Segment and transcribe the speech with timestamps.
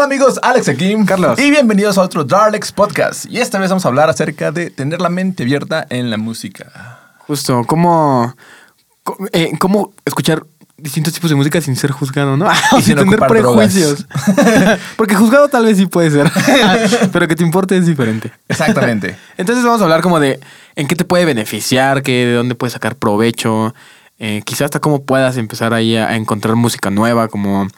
[0.00, 0.40] tal amigos?
[0.42, 0.96] Alex aquí.
[1.04, 1.38] Carlos.
[1.38, 3.26] Y bienvenidos a otro Darlex Podcast.
[3.26, 7.12] Y esta vez vamos a hablar acerca de tener la mente abierta en la música.
[7.18, 8.34] Justo, cómo,
[9.32, 10.42] eh, cómo escuchar
[10.78, 12.48] distintos tipos de música sin ser juzgado, ¿no?
[12.78, 14.06] Y sin tener prejuicios.
[14.96, 16.32] Porque juzgado tal vez sí puede ser,
[17.12, 18.32] pero que te importe es diferente.
[18.48, 19.18] Exactamente.
[19.36, 20.40] Entonces vamos a hablar como de
[20.76, 23.74] en qué te puede beneficiar, qué, de dónde puedes sacar provecho,
[24.18, 27.68] eh, quizás hasta cómo puedas empezar ahí a, a encontrar música nueva, como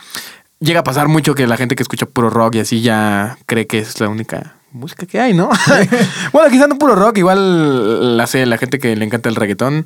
[0.62, 3.66] llega a pasar mucho que la gente que escucha puro rock y así ya cree
[3.66, 5.50] que es la única música que hay, ¿no?
[6.32, 9.84] bueno, quizás no puro rock, igual la sé, la gente que le encanta el reggaetón,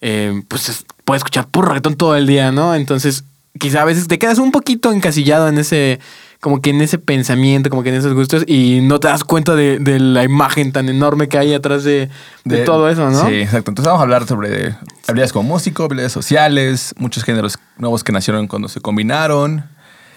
[0.00, 2.74] eh, pues es- puede escuchar puro reggaetón todo el día, ¿no?
[2.74, 3.24] Entonces,
[3.58, 6.00] quizá a veces te quedas un poquito encasillado en ese,
[6.40, 9.54] como que en ese pensamiento, como que en esos gustos y no te das cuenta
[9.54, 12.10] de, de la imagen tan enorme que hay atrás de,
[12.44, 13.26] de todo eso, ¿no?
[13.28, 13.70] Sí, exacto.
[13.70, 14.74] Entonces vamos a hablar sobre
[15.08, 19.64] habilidades como músico, habilidades sociales, muchos géneros nuevos que nacieron cuando se combinaron.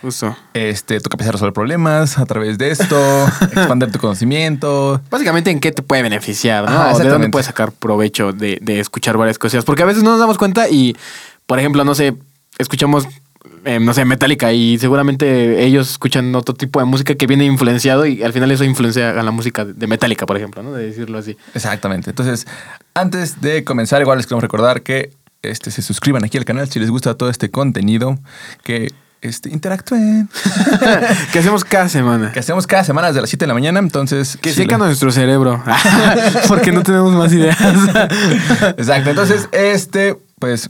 [0.01, 0.35] Justo.
[0.53, 5.01] Este, tu capacidad de resolver problemas a través de esto, expandir tu conocimiento.
[5.09, 9.17] Básicamente en qué te puede beneficiar, O de dónde puedes sacar provecho de, de escuchar
[9.17, 9.65] varias cosas.
[9.65, 10.95] Porque a veces no nos damos cuenta y,
[11.45, 12.15] por ejemplo, no sé,
[12.57, 13.07] escuchamos,
[13.65, 18.05] eh, no sé, Metallica y seguramente ellos escuchan otro tipo de música que viene influenciado
[18.05, 20.73] y al final eso influencia a la música de Metallica, por ejemplo, ¿no?
[20.73, 21.35] De decirlo así.
[21.53, 22.09] Exactamente.
[22.09, 22.47] Entonces,
[22.93, 25.11] antes de comenzar, igual les queremos recordar que
[25.41, 28.17] este, se suscriban aquí al canal si les gusta todo este contenido,
[28.63, 30.29] que este, interactúen.
[31.33, 32.31] que hacemos cada semana.
[32.31, 33.79] que hacemos cada semana desde las 7 de la mañana.
[33.79, 35.63] Entonces, Que si seca le- nuestro cerebro.
[36.47, 37.57] Porque no tenemos más ideas.
[38.77, 39.09] Exacto.
[39.09, 40.69] Entonces, este, pues,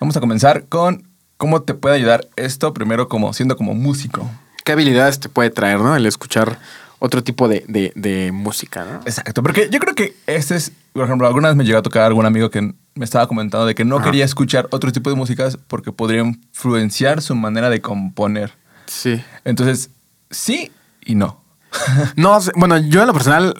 [0.00, 1.04] vamos a comenzar con
[1.36, 4.28] cómo te puede ayudar esto, primero como siendo como músico.
[4.64, 5.96] ¿Qué habilidades te puede traer, no?
[5.96, 6.58] El escuchar
[7.00, 9.00] otro tipo de, de- de música, ¿no?
[9.04, 12.02] Exacto, porque yo creo que este es, por ejemplo, alguna vez me llegó a tocar
[12.02, 12.60] algún amigo que
[12.94, 14.06] me estaba comentando de que no Ajá.
[14.06, 18.52] quería escuchar otro tipo de músicas porque podría influenciar su manera de componer.
[18.86, 19.22] Sí.
[19.44, 19.90] Entonces,
[20.30, 20.72] sí
[21.04, 21.40] y no.
[22.16, 23.54] No, bueno, yo en lo personal,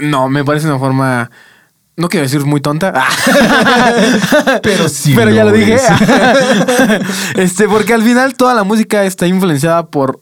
[0.00, 1.30] no, me parece una forma.
[1.96, 2.92] No quiero decir muy tonta.
[4.62, 5.14] Pero sí.
[5.16, 5.74] Pero ya lo dije.
[5.74, 5.82] es.
[7.34, 10.20] este, porque al final toda la música está influenciada por.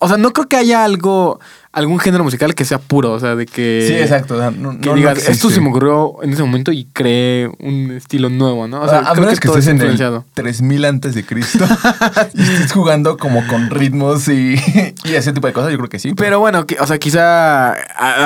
[0.00, 1.40] O sea, no creo que haya algo,
[1.78, 3.12] algún género musical que sea puro.
[3.12, 3.84] O sea, de que.
[3.86, 4.34] Sí, exacto.
[4.36, 7.48] o sea, no- Que no- digas, esto se me ocurrió en ese momento y creé
[7.60, 8.82] un estilo nuevo, ¿no?
[8.82, 9.98] O sea, a creo menos que, estés es en el
[10.34, 11.64] 3000 antes de Cristo
[12.34, 14.54] y estés jugando como con ritmos y,
[15.04, 16.12] y ese tipo de cosas, yo creo que sí.
[16.14, 17.72] Pero bueno, que- o sea, quizá.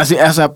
[0.01, 0.53] así- o sea,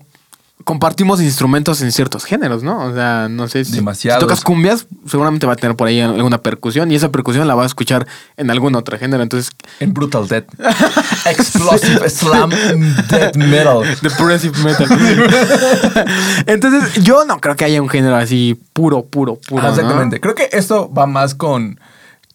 [0.66, 2.87] compartimos instrumentos en ciertos géneros, ¿no?
[2.87, 3.81] O sea, no sé si,
[4.19, 7.62] tocas cumbias, seguramente va a tener por ahí alguna percusión y esa percusión la vas
[7.62, 8.04] a escuchar
[8.37, 9.22] en algún otro género.
[9.22, 10.49] Entonces, En Brutal Death.
[11.27, 12.50] Explosive Slam
[13.09, 13.97] Death Metal.
[14.03, 14.88] Depressive metal.
[16.47, 19.62] Entonces, yo no creo que haya un género así puro, puro, puro.
[19.62, 19.71] Ah, ¿no?
[19.71, 20.21] exactamente.
[20.21, 21.78] Creo que esto va más con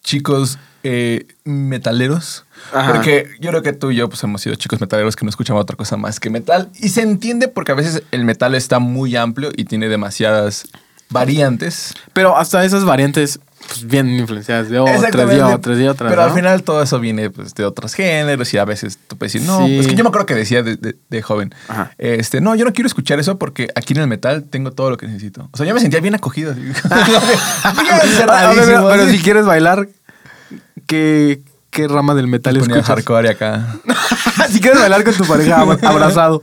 [0.02, 2.44] chicos eh, metaleros.
[2.72, 2.92] Ajá.
[2.92, 5.62] Porque yo creo que tú y yo pues, hemos sido chicos metaleros que no escuchamos
[5.62, 6.68] otra cosa más que metal.
[6.80, 10.66] Y se entiende porque a veces el metal está muy amplio y tiene demasiadas
[11.10, 11.94] variantes.
[12.12, 13.38] Pero hasta esas variantes
[13.68, 15.42] pues, vienen influenciadas de otras y Exactamente.
[15.42, 16.10] otras y otras.
[16.10, 16.28] Pero ¿no?
[16.28, 19.46] al final todo eso viene pues, de otros géneros y a veces tú puedes decir,
[19.46, 19.78] no, Sí.
[19.78, 21.92] es que yo me acuerdo que decía de, de- de joven, Ajá.
[21.98, 24.96] este, no, yo no quiero escuchar eso porque aquí en el metal tengo todo lo
[24.96, 25.48] que necesito.
[25.52, 26.54] O sea, yo me sentía bien acogido.
[26.54, 26.72] bien
[28.26, 29.88] pero, si quieres bailar,
[30.86, 32.86] ¿qué, qué rama del metal escuchas?
[32.86, 33.66] hardcore acá.
[34.50, 36.40] si quieres bailar con tu pareja ab- abrazado.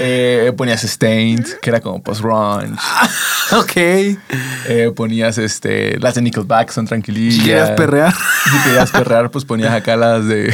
[0.00, 2.76] Eh, ponías Stained, que era como post-grunge.
[3.52, 3.72] ok.
[3.76, 7.36] Eh, ponías este, las de Nickelback, son tranquilillas.
[7.36, 8.12] Si quieres perrear.
[8.12, 10.52] Si querías perrear, pues ponías acá las de.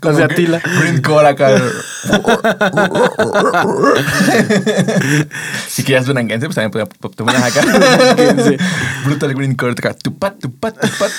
[0.00, 0.60] como de Attila.
[0.80, 1.50] Greencore acá.
[5.68, 7.60] si querías duranguense, pues también te ponías acá.
[9.04, 9.92] Brutal Greencore, acá.
[9.92, 11.10] Tupat, tupat, tupat.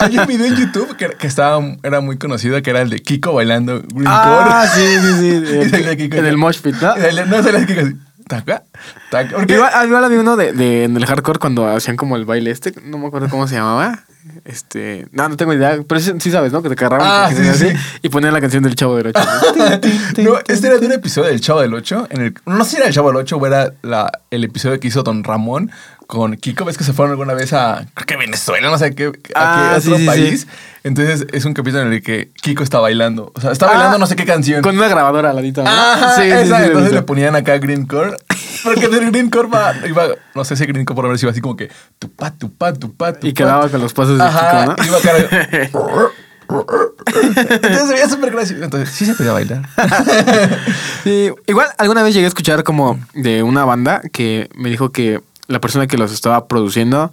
[0.00, 3.00] Hay un video en YouTube que, que estaba, era muy conocido, que era el de
[3.00, 4.06] Kiko bailando Greencore.
[4.06, 5.96] Ah, sí, sí, sí.
[5.96, 6.94] Kiko en el mosh pit, ¿no?
[7.26, 7.96] No, salía Kiko así.
[8.28, 8.62] Taca,
[9.10, 9.36] taca.
[9.36, 12.26] Porque Igual, ah, igual había uno de, de- en el hardcore cuando hacían como el
[12.26, 14.00] baile este, no me acuerdo cómo se llamaba.
[14.44, 16.62] Este, no, no tengo idea, pero sí, sí sabes, ¿no?
[16.62, 17.68] Que te agarraban Ah, sí, sí.
[18.02, 19.20] y ponían la canción del Chavo del Ocho.
[20.22, 22.08] No, este era de un episodio del Chavo del 8.
[22.10, 24.78] En el, no sé si era el Chavo del 8 o era la, el episodio
[24.78, 25.70] que hizo Don Ramón
[26.08, 26.64] con Kiko.
[26.64, 29.32] ¿Ves que se fueron alguna vez a, creo que Venezuela, no sé qué, a qué
[29.36, 30.40] Ah, otro sí, sí, país?
[30.40, 30.46] sí.
[30.82, 33.30] Entonces es un capítulo en el que Kiko está bailando.
[33.34, 34.62] O sea, está Ah, bailando no sé qué canción.
[34.62, 35.62] Con una grabadora al ladito.
[35.62, 35.68] ¿no?
[35.70, 38.16] Ah, sí, esa, entonces le ponían acá Greencore.
[38.64, 41.56] Porque el Greencore va, iba, no sé si Greencore por ver si iba así como
[41.56, 43.26] que tupa, tupa, tupa, tupa.
[43.28, 44.86] Y quedaba con los pasos de Ajá, Kiko, ¿no?
[44.86, 46.10] iba acá.
[46.48, 48.64] Entonces se veía súper gracioso.
[48.64, 49.62] Entonces sí se podía bailar.
[51.04, 55.20] Sí, igual alguna vez llegué a escuchar como de una banda que me dijo que
[55.48, 57.10] la persona que los estaba produciendo,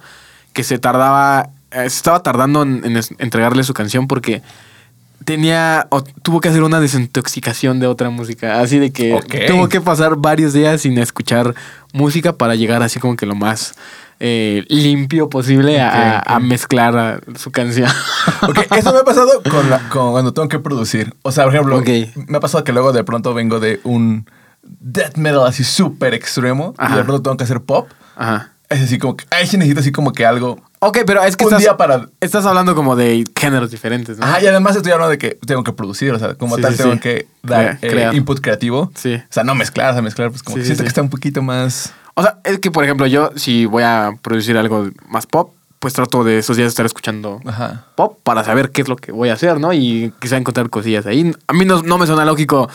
[0.52, 4.42] que se tardaba, eh, se estaba tardando en, entregarle su canción porque
[5.24, 8.60] tenía o tuvo que hacer una desintoxicación de otra música.
[8.60, 9.18] Así de que
[9.48, 11.54] tuvo que pasar varios días sin escuchar
[11.92, 13.74] música para llegar así como que lo más
[14.20, 17.90] eh, limpio posible a, mezclar a su canción.
[18.42, 21.14] Ok, eso me ha pasado con, la- con cuando tengo que producir.
[21.22, 21.82] O sea, por ejemplo,
[22.28, 24.26] me ha pasado que luego de pronto vengo de un
[24.80, 26.96] death metal así súper extremo y Ajá.
[26.96, 27.88] de pronto tengo que hacer pop.
[28.16, 28.52] Ajá.
[28.68, 30.60] Es así como que, ahí sí necesito así como que algo.
[30.80, 34.26] Ok, pero es que Un estás, día para- estás hablando como de géneros diferentes, ¿no?
[34.26, 36.72] Ajá, y además estoy hablando de que tengo que producir, o sea, como Sí, tal
[36.72, 36.98] sí, tengo sí.
[37.00, 38.90] que dar Crea- eh, input creativo.
[38.96, 39.14] Sí.
[39.14, 41.42] O sea, no mezclar, o sea, mezclar, pues como que siento que está un poquito
[41.42, 41.92] más.
[42.14, 45.94] O sea, es que, por ejemplo, yo si voy a producir algo más pop, pues
[45.94, 47.84] trato de esos días estar escuchando Ajá.
[47.94, 49.72] pop para saber qué es lo que voy a hacer, ¿no?
[49.72, 51.32] Y quizá encontrar cosillas ahí.
[51.46, 52.68] A mí no, no me suena lógico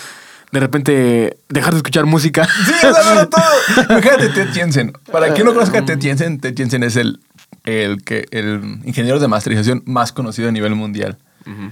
[0.51, 2.45] de repente dejar de escuchar música.
[2.45, 3.41] Sí, o sea, no, todo.
[3.89, 4.93] Imagínate Ted Jensen.
[5.11, 7.19] Para quien no conozca a Ted Jensen, Ted Jensen es el,
[7.63, 11.17] el, que, el ingeniero de masterización más conocido a nivel mundial.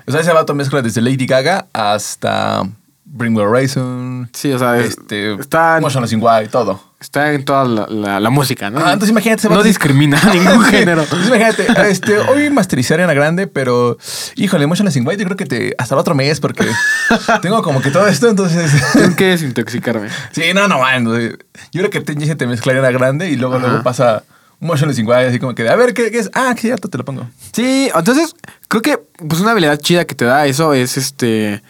[0.07, 2.63] O sea, ese vato mezcla desde Lady Gaga hasta
[3.11, 4.29] Bring Me Horizon.
[4.33, 6.79] Sí, o sea, es- este, está- Motionless in White, todo.
[7.01, 8.79] Está en toda la, la- la música, ¿no?
[8.79, 9.47] Ah, entonces imagínate.
[9.49, 11.03] no discrimina a ningún género.
[11.03, 13.97] Entonces imagínate, este, hoy masterizar Ariana Grande, pero
[14.35, 16.65] híjole, Motionless in White, yo creo que te, hasta el otro mes, porque
[17.41, 18.71] tengo como que todo esto, entonces.
[18.93, 20.09] Tengo que desintoxicarme.
[20.31, 21.05] Sí, no, no, man.
[21.05, 21.31] Yo
[21.71, 23.67] creo que te, Jensen te mezcla Ariana Grande y luego, Ajá.
[23.67, 24.23] luego pasa
[24.59, 26.29] Motionless in White, así como que, de, a ver, ¿qué, qué es?
[26.33, 27.27] Ah, que cierto, te lo pongo.
[27.53, 28.35] Sí, entonces
[28.67, 31.63] creo que pues una habilidad chida que te da eso es este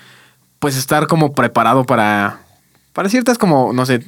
[0.60, 2.40] pues estar como preparado para
[2.94, 4.02] para ciertas como no sé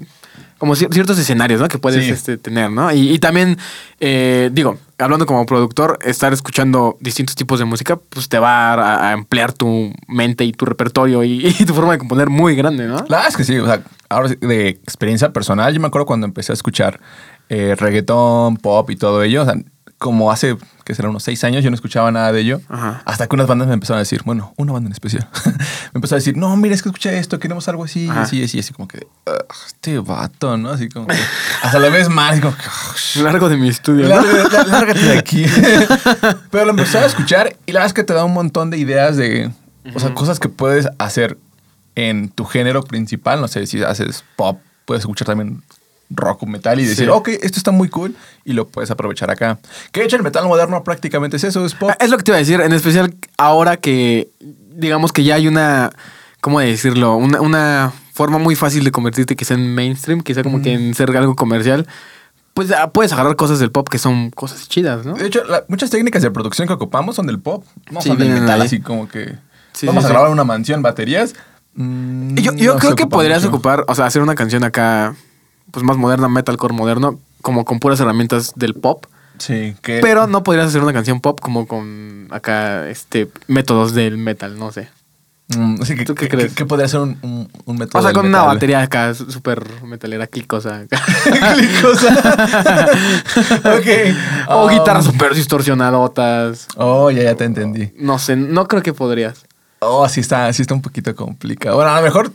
[0.57, 1.67] como cier- ciertos escenarios, ¿no?
[1.67, 2.11] Que puedes Sí.
[2.11, 2.91] este, tener, ¿no?
[2.93, 3.57] Y, y también,
[3.99, 9.09] eh, digo, hablando como productor, estar escuchando distintos tipos de música, pues te va a,
[9.09, 12.85] a emplear tu mente y tu repertorio y, y tu forma de componer muy grande,
[12.85, 13.03] ¿no?
[13.07, 16.51] La es que sí, o sea, ahora de experiencia personal, yo me acuerdo cuando empecé
[16.51, 16.99] a escuchar
[17.49, 19.55] eh, reggaetón, pop y todo ello, o sea,
[19.97, 20.57] como hace,
[20.91, 23.01] que será unos seis años, yo no escuchaba nada de ello, Ajá.
[23.05, 25.25] hasta que unas bandas me empezaron a decir, bueno, una banda en especial,
[25.93, 28.23] me empezó a decir, no, mira, es que escucha esto, queremos algo así, Ajá.
[28.23, 30.71] así, así, así, como que, "Ugh, este vato, ¿no?
[30.71, 31.15] Así como que,
[31.63, 34.15] hasta la vez más, como que, "Ugh, Largo de mi estudio, ¿no?
[34.21, 35.45] Lárgate, lá- lárgate de aquí.
[36.51, 38.77] Pero lo empecé a escuchar y la verdad es que te da un montón de
[38.77, 39.49] ideas de,
[39.95, 41.37] o sea, cosas que puedes hacer
[41.95, 43.39] en tu género principal.
[43.41, 45.61] No sé, si haces pop, puedes escuchar también
[46.13, 47.11] rock o metal y decir, Sí.
[47.11, 48.15] ok, esto está muy cool
[48.45, 49.59] y lo puedes aprovechar acá.
[49.91, 51.91] Que de hecho el metal moderno prácticamente es eso, es pop.
[51.99, 54.29] Es lo que te iba a decir, en especial ahora que
[54.75, 55.91] digamos que ya hay una,
[56.41, 57.15] ¿cómo decirlo?
[57.15, 61.15] Una, una forma muy fácil de convertirte quizá en mainstream, quizá como que en ser
[61.15, 61.87] algo comercial.
[62.53, 65.13] Pues ah, puedes agarrar cosas del pop que son cosas chidas, ¿no?
[65.13, 68.17] De hecho, la- muchas técnicas de producción que ocupamos son del pop, no Sí, son
[68.17, 68.67] del metal, ahí.
[68.67, 69.35] así como que
[69.71, 71.33] Sí, vamos a grabar una mansión, baterías.
[71.75, 73.55] Mm, Yo, yo no creo que podrías mucho.
[73.55, 75.15] ocupar, o sea, hacer una canción acá,
[75.71, 79.05] pues más moderna, metalcore moderno, como con puras herramientas del pop.
[79.39, 79.99] Sí, que...
[80.01, 84.71] Pero no podrías hacer una canción pop como con acá, este, métodos del metal, no
[84.71, 84.89] sé.
[85.57, 86.53] Mm, así que, ¿Tú qué que- crees?
[86.53, 89.65] que podría ser un, un, un método O sea, del con una batería acá súper
[89.83, 90.83] metalera, clicosa.
[91.55, 92.13] Clicosa.
[93.65, 94.47] ok.
[94.49, 96.67] o Um, guitarras súper distorsionadotas.
[96.77, 97.91] Oh, ya, ya te entendí.
[97.97, 99.45] No sé, no creo que podrías.
[99.79, 101.75] Oh, sí está, sí está un poquito complicado.
[101.75, 102.31] Bueno, a lo mejor.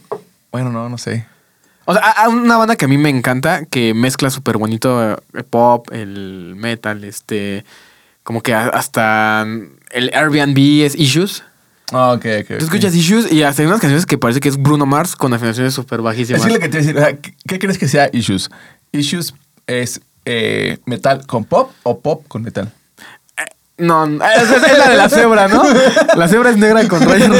[0.53, 1.27] Bueno, no, no sé.
[1.87, 5.17] O sea, hay una banda que a mí me encanta, que mezcla súper bonito eh,
[5.35, 7.65] el pop, el metal, este...
[8.23, 9.47] Como que hasta
[9.93, 11.45] el Airbnb es Issues.
[11.93, 12.59] Ah, ok, ok.
[12.59, 15.33] Tú escuchas Issues y hasta hay unas canciones que parece que es Bruno Mars con
[15.33, 16.41] afinaciones súper bajísimas.
[16.41, 18.51] Es que lo que te iba a decir, ¿qué, qué crees que sea Issues?
[18.91, 19.33] Issues
[19.69, 22.73] es eh, metal con pop o pop con metal.
[23.79, 25.63] No, no, es, es- la de la cebra, ¿no?
[26.17, 27.31] La cebra es negra con rayas,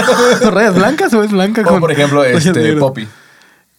[0.53, 1.81] rayas blancas o es blanca O con.
[1.81, 2.77] por ejemplo, este?
[2.77, 3.09] Poppy.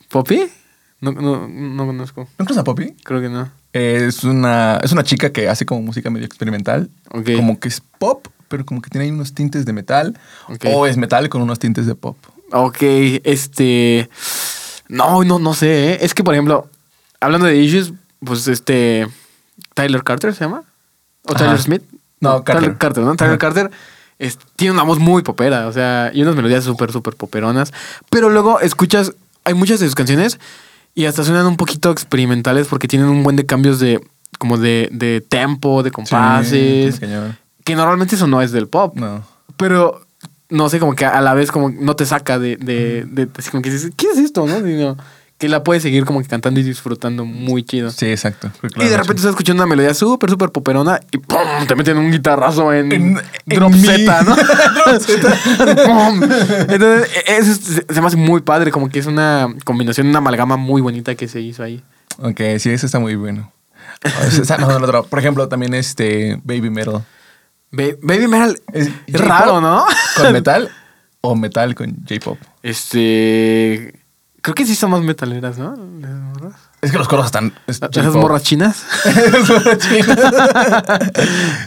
[0.10, 0.52] ¿Poppy?
[1.00, 2.22] No, no, no conozco.
[2.40, 2.94] ¿No conoces a Poppy?
[3.04, 3.50] Creo que no.
[3.74, 6.90] Es una, es una chica que hace como música medio experimental.
[7.12, 7.30] Ok.
[7.36, 10.18] Como que es pop, pero como que tiene ahí unos tintes de metal.
[10.50, 10.66] Ok.
[10.74, 12.18] O es metal con unos tintes de pop.
[12.52, 12.78] Ok,
[13.24, 14.10] este.
[14.88, 15.94] No, no, no sé.
[15.94, 15.98] ¿eh?
[16.02, 16.68] Es que, por ejemplo,
[17.20, 19.08] hablando de issues, pues este.
[19.76, 20.64] Tyler Carter se llama.
[21.24, 21.46] ¿O Ajá.
[21.46, 21.84] Tyler Smith?
[22.20, 22.64] No, Carter.
[22.64, 23.16] Tyler Carter, ¿no?
[23.16, 23.38] Tyler Ajá.
[23.38, 23.72] Carter
[24.18, 27.72] es- tiene una voz muy popera, o sea, y unas melodías súper, súper poperonas.
[28.10, 29.14] Pero luego escuchas,
[29.44, 30.40] hay muchas de sus canciones
[30.98, 34.02] y hasta suenan un poquito experimentales porque tienen un buen de cambios de.
[34.40, 36.96] como de, de tempo, de compases.
[36.96, 37.06] Sí,
[37.64, 38.96] que normalmente eso no es del pop.
[38.96, 39.24] No.
[39.58, 40.02] Pero
[40.50, 43.50] no sé, como que a la vez como no te saca de, de, de- así
[43.52, 44.46] como que dices, ¿qué es esto?
[44.48, 44.58] ¿No?
[44.64, 44.98] Sino
[45.38, 47.92] que la puedes seguir como que cantando y disfrutando muy chido.
[47.92, 48.50] Sí, exacto.
[48.76, 51.38] y de repente estás escuchando una melodía súper, súper poperona y ¡pum!
[51.68, 53.72] te meten un guitarrazo en, En- en drop.
[53.74, 54.36] Z, ¿no?
[55.86, 56.24] ¡Pum!
[56.70, 60.18] Entonces, e- eso es- se me hace muy padre, como que es una combinación, una
[60.20, 61.84] amalgama muy bonita que se hizo ahí.
[62.20, 63.52] Ok, sí, eso está muy bueno.
[65.10, 67.04] Por ejemplo, también este Baby Metal.
[67.72, 69.86] Ba- Baby Metal Es raro, ¿no?
[70.16, 70.70] ¿Con metal?
[71.22, 72.38] o metal con J-pop?
[72.64, 73.97] Este.
[74.48, 75.76] Creo que sí son más metaleras, ¿no?
[76.82, 77.54] Es que los coros están.
[77.68, 78.22] es ¿Esas J-pop.
[78.22, 78.86] morras chinas?
[79.06, 80.18] Esas morras chinas.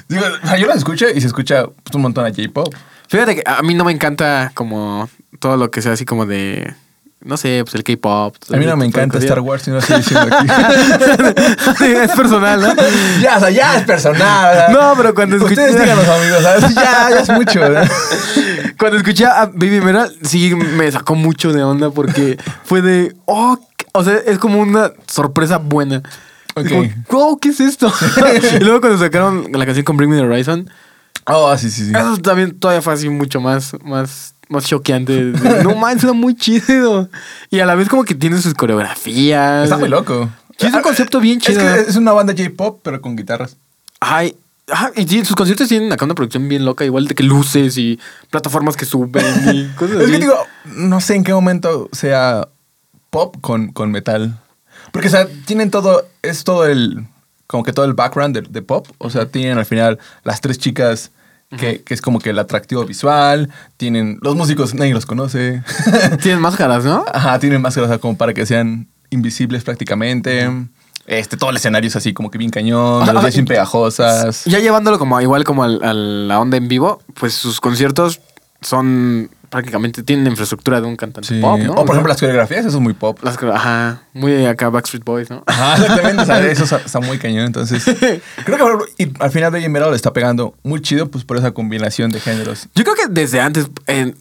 [0.08, 2.75] Digo, o sea, yo las escucho y se escucha pues, un montón a J-pop.
[3.06, 5.10] Fíjate que a mí no me encanta como
[5.40, 6.75] todo lo que sea así como de.
[7.22, 8.34] No sé, pues el K-pop.
[8.50, 10.46] A mí no me encanta Star Wars, si no estoy diciendo aquí.
[11.84, 12.74] es personal, ¿no?
[13.22, 14.54] ya, o sea, ya es personal.
[14.56, 16.74] sea, No, pero cuando Ustedes escuché- díganos, amigos, ¿sabes?
[16.74, 17.60] Ya, ya es mucho.
[17.60, 17.90] ¿verdad?
[18.78, 23.14] Cuando escuché a Baby Metal, sí me sacó mucho de onda porque fue de.
[23.26, 23.58] Oh,
[23.92, 26.02] o sea, es como una sorpresa buena.
[26.54, 26.68] Ok.
[26.68, 27.92] Como, wow, ¿qué es esto?
[28.58, 30.70] y luego cuando sacaron la canción con Bring Me the Horizon,
[31.26, 31.92] Oh, sí, sí, sí.
[31.94, 35.33] eso también todavía fue así mucho más, más, más choqueante.
[35.62, 37.09] No man, suena muy chido.
[37.50, 39.64] Y a la vez como que tiene sus coreografías.
[39.64, 40.28] Está muy loco.
[40.59, 41.61] Sí, es un concepto bien chido.
[41.61, 43.57] Es que es una banda J-pop, pero con guitarras.
[44.00, 44.37] Ay,
[44.69, 47.78] ajá, y sí, sus conciertos tienen acá una producción bien loca, igual de que luces
[47.78, 47.99] y
[48.30, 50.12] plataformas que suben y cosas Es así.
[50.12, 52.49] que digo, no sé en qué momento sea
[53.11, 54.38] pop con, con metal.
[54.92, 57.07] Porque, o sea, tienen todo, es todo el,
[57.47, 58.88] como que todo el background de, de pop.
[58.99, 61.11] O sea, tienen al final las tres chicas
[61.57, 63.50] que, que es como que el atractivo visual.
[63.76, 65.62] Tienen, los músicos nadie los conoce.
[66.23, 67.04] Tienen máscaras, ¿no?
[67.12, 70.49] Ajá, tienen máscaras como para que sean invisibles prácticamente.
[71.07, 73.04] Este, todo el escenario es así como que bien cañón,
[73.35, 74.45] bien pegajosas.
[74.45, 78.21] Ya llevándolo como igual como al- a la onda en vivo, pues sus conciertos
[78.61, 81.40] son prácticamente tienen la infraestructura de un cantante Sí.
[81.40, 81.73] pop, ¿no?
[81.73, 83.19] O por ejemplo las coreografías, eso es muy pop.
[83.23, 85.43] las ajá, muy acá Backstreet Boys, ¿no?
[85.47, 86.23] Ajá, exactamente.
[86.23, 87.47] o sea, eso está, está muy cañón.
[87.47, 87.83] Entonces,
[88.45, 91.37] creo que ejemplo, y al final Baby Metal le está pegando muy chido, pues por
[91.37, 92.69] esa combinación de géneros.
[92.76, 94.14] Yo creo que desde antes eh,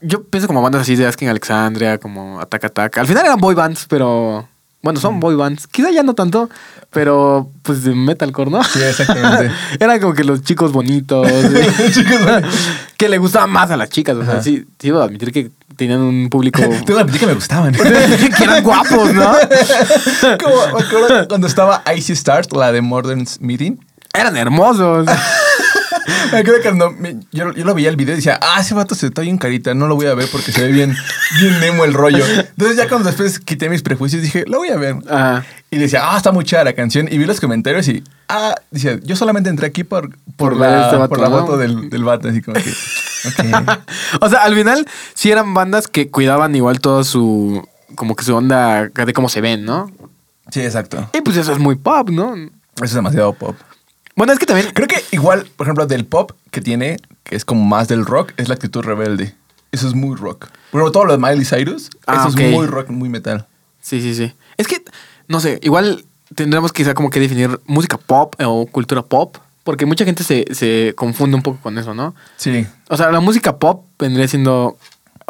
[0.00, 2.98] yo pienso como bandas así de Asking Alexandria, como Attack Attack.
[2.98, 4.48] Al final eran boy bands, pero
[4.82, 5.66] bueno, son boy bands.
[5.66, 6.48] Quizá ya no tanto,
[6.90, 8.62] pero pues de metalcore, ¿no?
[8.62, 9.52] Sí, exactamente.
[9.80, 11.26] Eran como que los chicos bonitos.
[11.92, 12.54] Chicos, bonitos.
[12.96, 14.16] que le gustaban más a las chicas.
[14.16, 14.42] O sea, Ajá.
[14.42, 16.60] sí, sí, debo admitir que tenían un público.
[16.84, 17.74] Tengo que admitir que me gustaban.
[17.74, 19.32] que eran guapos, ¿no?
[20.42, 23.78] Como me acuerdo cuando estaba Icy Stars, la de Modern Meeting.
[24.14, 25.06] Eran hermosos.
[26.32, 28.74] Me acuerdo que cuando me- yo, yo lo veía el video y decía, ah, ese
[28.74, 30.94] vato se está bien carita, no lo voy a ver porque se ve bien,
[31.40, 32.24] bien nemo el rollo.
[32.26, 34.96] Entonces ya cuando después quité mis prejuicios dije, lo voy a ver.
[35.08, 35.44] Ajá.
[35.70, 37.08] Y decía, ah, está muy chida la canción.
[37.10, 40.70] Y vi los comentarios y, ah, dice, yo solamente entré aquí por, por, Por ver
[40.70, 41.38] la, este vato, por la ¿no?
[41.40, 42.28] foto del, del vato.
[42.28, 43.78] Así como que, ok.
[44.20, 47.66] o sea, al final sí eran bandas que cuidaban igual todo su.
[47.94, 49.90] Como que su onda de cómo se ven, ¿no?
[50.50, 51.10] Sí, exacto.
[51.12, 52.34] Y pues eso es muy pop, ¿no?
[52.34, 53.54] Eso es demasiado pop.
[54.18, 54.72] Bueno, es que también.
[54.74, 58.32] Creo que igual, por ejemplo, del pop que tiene, que es como más del rock,
[58.36, 59.32] es la actitud rebelde.
[59.70, 60.48] Eso es muy rock.
[60.70, 63.46] Ejemplo, todo lo de Miley Cyrus, Ah, eso es muy rock, muy metal.
[63.80, 64.34] Sí, sí, sí.
[64.56, 64.82] Es que,
[65.28, 70.04] no sé, igual tendremos quizá como que definir música pop o cultura pop, porque mucha
[70.04, 72.16] gente se, se confunde un poco con eso, ¿no?
[72.38, 72.66] Sí.
[72.88, 74.78] O sea, la música pop vendría siendo.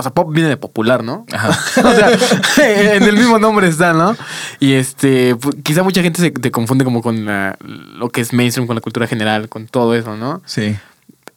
[0.01, 1.27] O sea, pop viene de popular, ¿no?
[1.33, 1.49] Ajá.
[1.85, 2.11] o sea,
[2.97, 4.17] en el mismo nombre está, ¿no?
[4.61, 8.33] Y este, pu- quizá mucha gente se te confunde como con la- lo que es
[8.33, 10.41] mainstream, con la cultura general, con todo eso, ¿no?
[10.47, 10.77] Sí.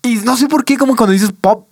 [0.03, 1.67] Y no sé por qué, como cuando dices pop,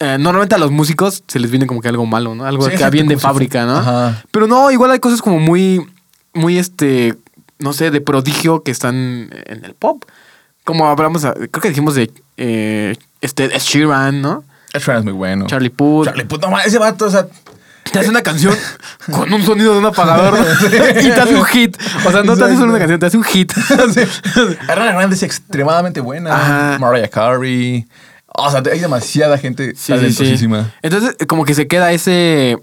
[0.00, 2.44] eh, normalmente a los músicos se les viene como que algo malo, ¿no?
[2.46, 3.76] Algo Sí, que viene de fábrica, ¿no?
[3.76, 4.22] Ajá.
[4.32, 5.86] Pero no, igual hay cosas como muy,
[6.34, 7.14] muy este,
[7.60, 10.02] no sé, de prodigio que están en el pop.
[10.64, 14.42] Como hablamos, a- creo que dijimos de eh, este Sheeran, ¿no?
[14.72, 15.46] Es muy bueno.
[15.46, 16.06] Charlie Puth.
[16.06, 17.26] Charlie Puth, no mames, ese vato, o sea,
[17.92, 18.54] Te hace una canción
[19.10, 20.38] con un sonido de un apagador
[21.02, 21.76] y te hace un hit.
[22.06, 23.52] O sea, no te hace solo una canción, te hace un hit.
[24.68, 26.34] Ariana Grande es extremadamente buena.
[26.34, 26.78] Ajá.
[26.78, 27.86] Mariah Carey.
[28.34, 29.92] O sea, hay demasiada gente Sí, sí, sí.
[29.92, 30.72] talentosísima.
[30.80, 32.56] Entonces, como que se queda ese.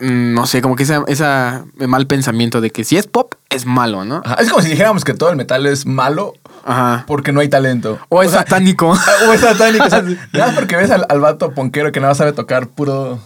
[0.00, 3.66] Mm, No sé, como que esa, esa mal pensamiento de que si es pop, es
[3.66, 4.22] malo, ¿no?
[4.24, 6.34] Ajá, Es como si dijéramos que todo el metal es malo
[6.64, 7.04] Ajá.
[7.06, 7.98] porque no hay talento.
[8.08, 8.88] O es sea, satánico.
[9.28, 9.84] O es satánico.
[9.84, 13.20] O sea, nada porque ves al, al vato ponquero que nada más sabe tocar puro.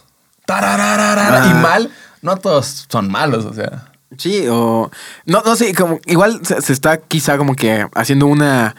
[0.52, 1.48] Ah.
[1.50, 1.90] Y mal,
[2.22, 3.86] no todos son malos, o sea.
[4.18, 4.90] Sí, o.
[5.24, 6.00] No, no sé, como.
[6.06, 8.74] Igual se, se está quizá como que haciendo una.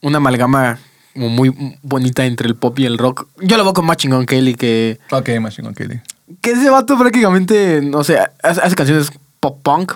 [0.00, 0.78] Una amalgama
[1.12, 3.26] como muy bonita entre el pop y el rock.
[3.40, 5.00] Yo lo veo con Matching on Kelly, que.
[5.10, 6.00] Ok, Machine Gun Kelly.
[6.40, 9.92] Que ese vato prácticamente, no sé, hace, hace canciones pop punk,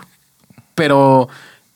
[0.75, 1.29] pero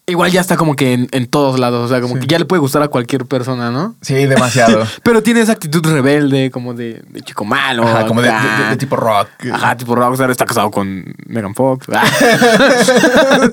[0.08, 1.84] igual ya está como que en, en todos lados.
[1.84, 2.20] O sea, como Sí.
[2.20, 3.96] que ya le puede gustar a cualquier persona, ¿no?
[4.02, 4.86] Sí, demasiado.
[5.02, 7.82] Pero tiene esa actitud rebelde, como de, de chico malo.
[7.82, 8.62] Ajá, como de, acá.
[8.64, 9.28] de- de tipo rock.
[9.52, 11.88] Ajá, tipo rockstar, está casado con Megan Fox.
[11.92, 12.04] Ah.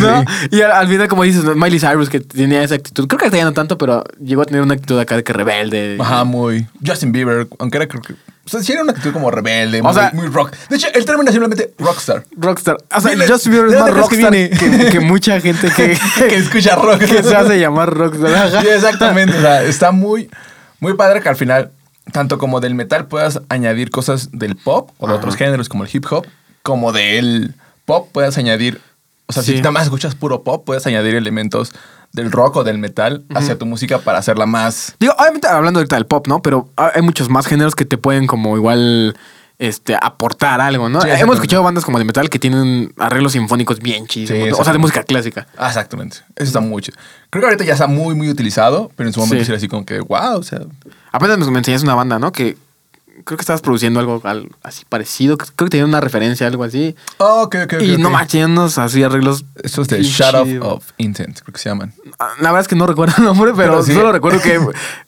[0.00, 0.24] ¿No?
[0.50, 1.44] Y al, al final, como dices.
[1.56, 4.44] Miley Cyrus, que tenía esa actitud, creo que ahorita ya no tanto, pero llegó a
[4.44, 5.96] tener una actitud acá de que rebelde.
[6.00, 6.66] Ajá, muy.
[6.86, 8.14] Justin Bieber, aunque era creo que.
[8.48, 10.52] O sea, sí era una actitud como rebelde, O muy, sea- muy rock.
[10.70, 12.24] De hecho, el término es simplemente rockstar.
[12.34, 12.78] Rockstar.
[12.96, 16.34] O sea, Dile, Justin Bieber ¿de es más que rockstar que, mucha gente que, que
[16.36, 16.98] escucha rock.
[17.00, 18.62] que se hace llamar rockstar.
[18.62, 19.36] Sí, exactamente.
[19.36, 20.30] O sea, está muy,
[20.80, 21.70] muy padre que al final
[22.12, 25.18] tanto como del metal puedas añadir cosas del pop o de Ajá.
[25.20, 26.26] otros géneros como el hip hop,
[26.62, 28.80] como del pop puedas añadir,
[29.28, 29.52] o sea, Sí.
[29.52, 31.72] si nada más escuchas puro pop, puedes añadir elementos
[32.12, 34.96] del rock o del metal hacia tu música para hacerla más...
[34.98, 36.40] Digo, obviamente hablando ahorita del pop, ¿no?
[36.40, 39.14] Pero hay muchos más géneros que te pueden como igual
[39.58, 41.02] este, aportar algo, ¿no?
[41.02, 44.30] Sí, Hemos escuchado bandas como de metal que tienen arreglos sinfónicos bien chidos.
[44.30, 45.46] Sí, o sea, de música clásica.
[45.58, 46.18] Ah, exactamente.
[46.36, 46.96] Eso está muy chido.
[47.28, 49.68] Creo que ahorita ya está muy, muy utilizado, pero en su momento sí era así
[49.68, 50.60] como que, wow, o sea...
[51.12, 52.32] Apenas me enseñaste una banda, ¿no?
[52.32, 52.56] Que
[53.24, 55.36] creo que estabas produciendo algo al- así parecido.
[55.38, 56.94] Creo que tenía una referencia, algo así.
[57.18, 58.12] Oh, ok, y no ok.
[58.14, 59.44] manches, unos así arreglos.
[59.62, 61.92] Eso es de Shut Off of Intent, creo que se llaman.
[62.18, 63.94] Ah, La verdad es que no recuerdo el nombre, pero, Pero sí.
[63.94, 64.58] solo recuerdo que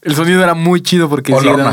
[0.02, 1.66] el sonido era muy chido porque O sí eran.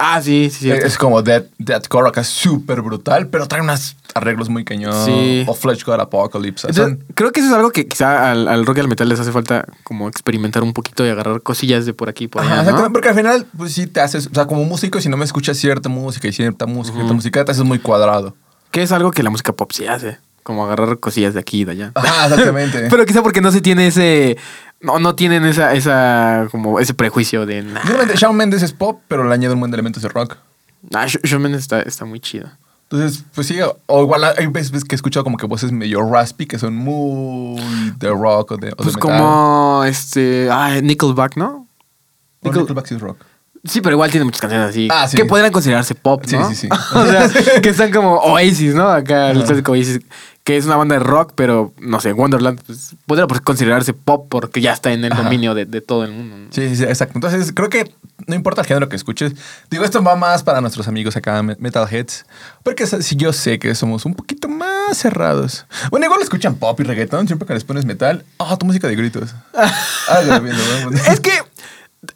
[0.00, 0.86] Ah, sí, sí, cierto.
[0.86, 4.94] Es como Dead, Dead Core acá súper brutal, pero trae unos arreglos muy cañón.
[5.04, 5.42] Sí.
[5.48, 6.68] O Flesh God Apocalypse.
[6.68, 9.18] Entonces, creo que eso es algo que quizá al, al rock y al metal les
[9.18, 12.52] hace falta como experimentar un poquito y agarrar cosillas de por aquí y por Ajá,
[12.52, 12.92] allá, exactamente, ¿no?
[12.92, 15.56] porque al final, pues sí te haces, o sea, como músico, si no me escuchas
[15.56, 18.36] cierta música y cierta música, cierta música, te haces muy cuadrado.
[18.70, 20.18] Que es algo que la música pop sí hace.
[20.44, 21.92] Como agarrar cosillas de aquí y de allá.
[21.96, 22.86] Ajá, exactamente.
[22.90, 24.36] Pero quizá porque no se tiene ese...
[24.80, 27.62] No, no tienen esa, esa, como ese prejuicio de...
[27.62, 27.80] Nah,
[28.14, 30.36] Shawn Mendes es pop, pero le añade un buen de elementos de rock.
[30.90, 32.48] nah, Sh- Shawn Mendes está, está muy chido.
[32.90, 36.46] Entonces, pues sí, o igual hay veces que he escuchado como que voces medio raspy,
[36.46, 37.60] que son muy
[37.98, 39.00] de rock o de, o de Pues metal.
[39.00, 40.48] como este...
[40.50, 41.66] Ah, Nickelback, ¿no?
[42.42, 43.18] No, Nickel- Nickelback sí es rock.
[43.64, 44.88] Sí, pero igual tiene muchas canciones así.
[44.90, 45.16] Ah, sí.
[45.16, 46.48] Que podrían considerarse pop, Sí, ¿no?
[46.48, 46.68] sí, sí.
[46.94, 47.28] o sea,
[47.62, 48.88] que están como Oasis, ¿no?
[48.88, 50.00] Acá el clásico Oasis,
[50.44, 54.60] que es una banda de rock, pero no sé, Wonderland pues, podría considerarse pop porque
[54.60, 55.22] ya está en el Ajá.
[55.24, 56.36] dominio de, de todo el mundo.
[56.38, 56.46] ¿no?
[56.52, 57.14] Sí, sí, sí, exacto.
[57.16, 57.92] Entonces, creo que
[58.26, 59.32] no importa el género que escuches.
[59.70, 62.24] Digo, esto va más para nuestros amigos acá, me- metalheads.
[62.62, 65.66] Porque si yo sé que somos un poquito más cerrados.
[65.90, 67.26] Bueno, igual escuchan pop y reggaetón.
[67.26, 69.34] Siempre que les pones metal, ah, tu música de gritos.
[70.10, 70.90] Ah, ¿no?
[71.12, 71.30] Es que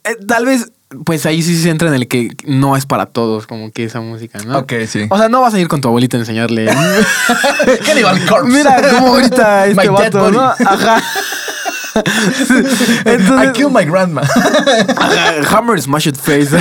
[0.05, 0.71] eh, tal vez,
[1.05, 4.01] pues ahí sí se entra en el que no es para todos, como que esa
[4.01, 4.59] música, ¿no?
[4.59, 5.05] Ok, sí.
[5.09, 6.65] O sea, no vas a ir con tu abuelita a enseñarle.
[7.85, 8.51] Cannibal Corpse.
[8.51, 10.39] Mira cómo grita este My vato.
[10.65, 11.03] Ajá.
[11.95, 11.99] I
[13.05, 14.21] Entonces, kill my grandma.
[14.21, 16.57] Ajá, Hammer Smashed Face.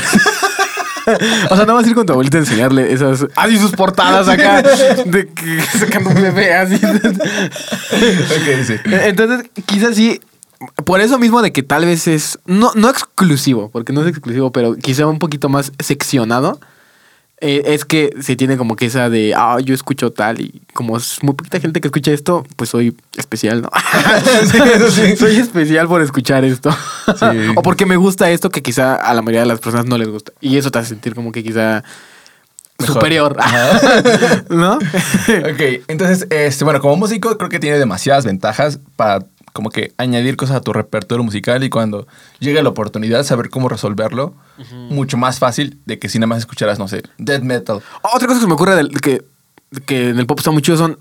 [1.50, 3.26] O sea, no vas a ir con tu abuelita a enseñarle esas.
[3.34, 4.62] Así sus portadas acá.
[4.62, 6.74] De que sacando un bebé así.
[6.76, 6.86] ok,
[8.66, 8.74] sí.
[8.84, 10.20] Entonces, quizás sí.
[10.84, 12.38] Por eso mismo de que tal vez es.
[12.46, 16.58] No, no exclusivo, porque no es exclusivo, pero quizá un poquito más seccionado.
[17.40, 19.34] eh, es que se tiene como que esa de.
[19.36, 20.40] Ah, yo escucho tal.
[20.40, 23.70] Y como es muy poquita gente que escucha esto, pues soy especial, ¿no?
[24.50, 25.16] Sí, eso sí.
[25.16, 26.70] Soy especial por escuchar esto.
[27.18, 27.26] Sí.
[27.56, 30.08] o porque me gusta esto que quizá a la mayoría de las personas no les
[30.08, 30.32] gusta.
[30.40, 31.82] Y eso te hace sentir como que quizá
[32.78, 32.94] Mejor.
[32.94, 33.36] superior.
[34.50, 34.74] ¿No?
[34.76, 40.36] Ok, entonces, este, bueno, como músico creo que tiene demasiadas ventajas para como que añadir
[40.36, 42.06] cosas a tu repertorio musical y cuando
[42.40, 44.34] llegue la oportunidad saber cómo resolverlo,
[44.90, 47.80] mucho más fácil de que si nada más escucharas, no sé, death metal.
[48.02, 49.22] Otra cosa que se me ocurre del, que,
[49.86, 50.98] que en el pop está muy chido son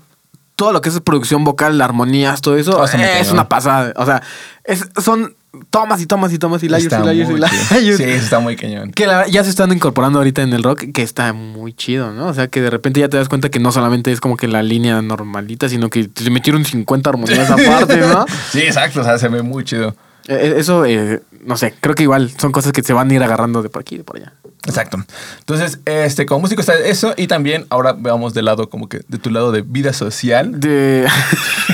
[0.56, 2.80] todo lo que es producción vocal, armonías, todo eso.
[2.82, 3.32] Ah, es cañón.
[3.32, 3.92] una pasada.
[3.96, 4.22] O sea,
[4.64, 5.34] es- son
[5.70, 7.96] tomas y tomas y tomas y layers Está y layers y layers.
[7.98, 8.90] Sí, está muy cañón.
[8.92, 12.26] Que la- ya se están incorporando ahorita en el rock, que está muy chido, ¿no?
[12.28, 14.48] O sea, que de repente ya te das cuenta que no solamente es como que
[14.48, 18.24] la línea normalita, sino que se metieron 50 armonías aparte, ¿no?
[18.50, 19.94] Sí, exacto, o sea, se ve muy chido.
[20.28, 23.22] Eh, Eso, eh, no sé, creo que igual son cosas que se van a ir
[23.22, 24.32] agarrando de por aquí y de por allá.
[24.66, 25.04] Exacto.
[25.40, 29.18] Entonces, este, como músico está eso y también ahora veamos del lado como que de
[29.18, 30.60] tu lado de vida social.
[30.60, 31.08] De,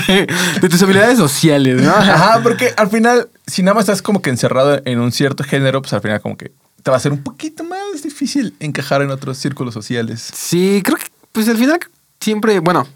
[0.61, 1.91] de tus habilidades sociales, ¿no?
[1.91, 5.81] Ajá, porque al final, si nada más estás como que encerrado en un cierto género,
[5.81, 9.11] pues al final como que te va a ser un poquito más difícil encajar en
[9.11, 10.27] otros círculos sociales.
[10.33, 11.79] Sí, creo que pues al final
[12.19, 12.87] siempre, bueno,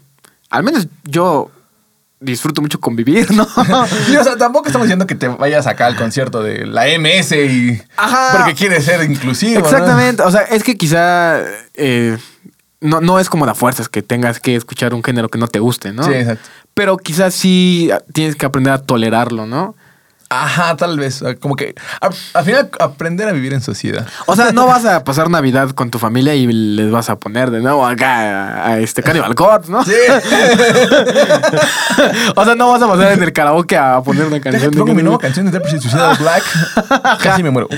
[0.50, 1.50] al menos yo
[2.24, 3.46] disfruto mucho convivir, ¿no?
[4.10, 7.32] Y, o sea, tampoco estamos diciendo que te vayas acá al concierto de la MS
[7.32, 7.82] y...
[7.96, 8.38] Ajá.
[8.38, 9.66] Porque quieres ser inclusivo, ¿no?
[9.66, 11.40] Exactamente, o sea, es que quizá
[11.74, 12.18] eh,
[12.80, 15.48] no, no es como la fuerza, es que tengas que escuchar un género que no
[15.48, 16.04] te guste, ¿no?
[16.04, 16.48] Sí, exacto.
[16.74, 19.74] Pero quizás sí tienes que aprender a tolerarlo, ¿no?
[20.42, 21.16] Ajá, tal vez.
[21.16, 24.06] sea, Como que a- al final aprender a vivir en sociedad.
[24.26, 27.50] O sea, no vas a pasar Navidad con tu familia y les vas a poner
[27.50, 29.84] de nuevo acá a, este Cannibal Corpse, ¿no?
[29.84, 29.92] Sí.
[32.36, 34.70] o sea, no vas a pasar en el karaoke a poner una canción.
[34.70, 35.82] Déjate, de pongo mi nueva canción de Depression
[36.18, 36.42] Black.
[37.22, 37.68] Casi me muero.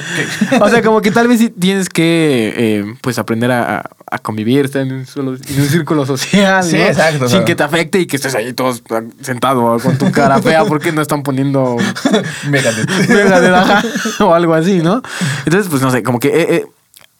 [0.60, 3.78] O sea, como que tal vez sí tienes que eh, pues aprender a,
[4.10, 6.62] a- convivir, estar en un, solo- en un círculo social.
[6.64, 6.84] Sí, ¿no?
[6.84, 8.82] exacto, Sin que te afecte y que estés ahí todos
[9.20, 11.76] sentado con tu cara fea porque no están poniendo
[12.48, 12.88] Megadeth.
[13.08, 13.82] Megadeth, ajá,
[14.24, 15.02] o algo así, ¿no?
[15.44, 16.66] Entonces, pues no sé, como que eh, eh,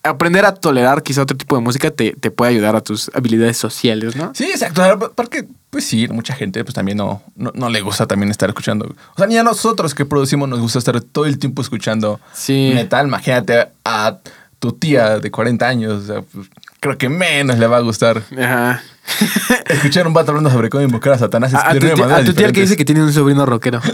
[0.03, 3.57] aprender a tolerar quizá otro tipo de música te, te puede ayudar a tus habilidades
[3.57, 4.33] sociales, ¿no?
[4.35, 5.13] Sí, exacto.
[5.15, 8.87] Porque, pues sí, mucha gente pues también no, no, no le gusta también estar escuchando.
[8.87, 12.71] O sea, ni a nosotros que producimos nos gusta estar todo el tiempo escuchando Sí.
[12.75, 13.07] metal.
[13.09, 14.19] Imagínate a
[14.59, 16.49] tu tía de 40 años, o sea, pues,
[16.81, 18.83] creo que menos le va a gustar Ajá.
[19.69, 21.55] escuchar un vato hablando sobre cómo invocar a Satanás.
[21.55, 23.81] A, a tu tía, a tu tía el que dice que tiene un sobrino rockero.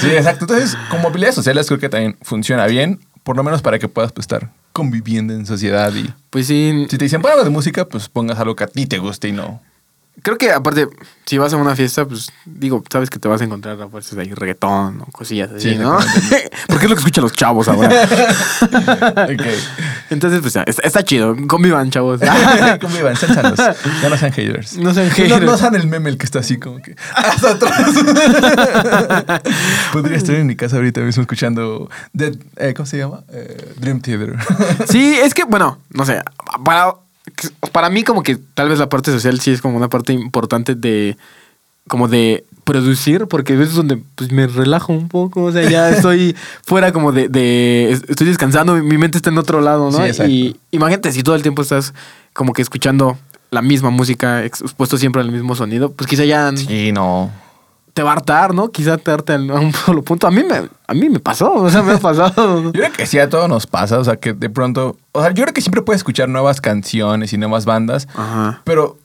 [0.00, 0.44] Sí, exacto.
[0.44, 4.12] Entonces, como habilidades sociales creo que también funciona bien, por lo menos para que puedas
[4.12, 8.08] pues, estar conviviendo en sociedad y Pues sí, si te dicen algo de música, pues
[8.08, 9.60] pongas algo que a ti te guste y no.
[10.22, 10.88] Creo que aparte,
[11.26, 14.18] si vas a una fiesta, pues digo, sabes que te vas a encontrar a fuerzas
[14.18, 15.98] ahí reggaetón o cosillas así, Sí, ¿no?
[16.68, 17.88] Porque es lo que escuchan los chavos ahora.
[19.28, 19.42] Ok.
[20.10, 21.36] Entonces, pues está, está chido.
[21.46, 22.20] Convivan, chavos.
[22.80, 23.58] Convivan, sean sanos.
[24.02, 24.76] Ya no sean haters.
[24.78, 25.42] No sean No, haters.
[25.42, 27.90] no sean el meme el que está así como que hasta atrás.
[29.92, 33.24] Podría estar en mi casa ahorita mismo escuchando Dead- eh, ¿cómo se llama?
[33.32, 34.36] Eh, Dream Theater.
[34.88, 36.22] Sí, es que, bueno, no sé,
[36.64, 36.94] para,
[37.72, 40.74] para mí como que tal vez la parte social sí es como una parte importante
[40.74, 41.16] de,
[41.88, 46.36] como de producir, porque veces donde pues me relajo un poco, o sea, ya estoy
[46.64, 49.98] fuera como de, de- estoy descansando, mi mente está en otro lado, ¿no?
[50.12, 51.94] Sí, y imagínate si todo el tiempo estás
[52.34, 53.16] como que escuchando
[53.50, 57.30] la misma música, expuesto siempre al mismo sonido, pues quizá ya Sí, no.
[57.98, 58.70] Te va a hartar, ¿no?
[58.70, 60.28] Quizá te harte a un solo punto.
[60.28, 62.62] A mí me, a mí me pasó, o sea, me ha pasado.
[62.62, 65.30] Yo creo que sí a todos nos pasa, o sea, que de pronto, o sea,
[65.32, 68.62] yo creo que siempre puedes escuchar nuevas canciones y nuevas bandas, Ajá.
[68.62, 68.96] pero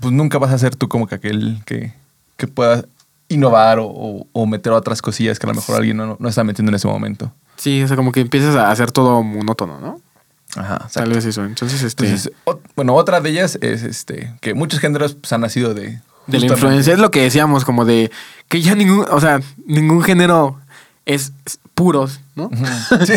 [0.00, 1.92] pues nunca vas a ser tú como que aquel que,
[2.36, 2.84] que pueda
[3.28, 6.44] innovar o, o- o meter otras cosillas que a lo mejor alguien no, no está
[6.44, 7.32] metiendo en ese momento.
[7.56, 10.00] Sí, o sea, como que empiezas a hacer todo monótono, ¿no?
[10.54, 11.00] Ajá, exacto.
[11.00, 11.44] Tal vez eso.
[11.44, 12.04] Entonces, este.
[12.04, 12.30] Entonces,
[12.76, 16.46] bueno, otra de ellas es este que muchos géneros pues, han nacido de de la
[16.46, 16.92] influencia.
[16.92, 18.10] Es lo que decíamos, como de
[18.48, 20.58] que ya ningún, o sea, ningún género
[21.04, 22.50] es, es puros, ¿no?
[23.06, 23.14] Sí.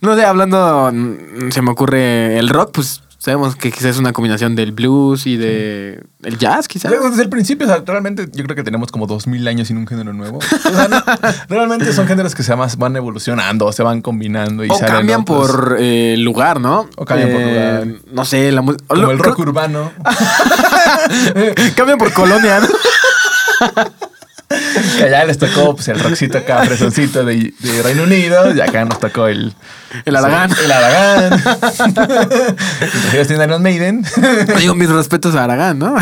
[0.00, 4.12] no sé, hablando, mm, se me ocurre el rock, pues sabemos que quizás es una
[4.12, 6.92] combinación del blues y de el jazz, quizás.
[6.92, 9.86] Desde el principio, o sea, realmente yo creo que tenemos como 2000 años sin un
[9.86, 10.38] género nuevo.
[10.38, 11.02] O sea, no,
[11.48, 15.50] realmente son géneros que se van, evolucionando, se van combinando y O salen cambian otros.
[15.50, 16.86] por eh, lugar, ¿no?
[16.96, 17.46] O cambian por Eh,
[17.86, 18.00] lugar.
[18.12, 18.84] No sé, la música.
[18.88, 19.90] como el rock urbano.
[21.76, 22.68] cambian por colonia, ¿no?
[24.98, 28.84] Que allá les tocó pues, el rockcito acá, fresoncito de, de Reino Unido, y acá
[28.84, 29.54] nos tocó el...
[30.04, 30.50] El Aragán.
[30.62, 31.40] El Aragán.
[33.12, 34.04] Ellos tienen Iron Maiden.
[34.58, 35.94] Digo, mis respetos a Aragán, ¿no?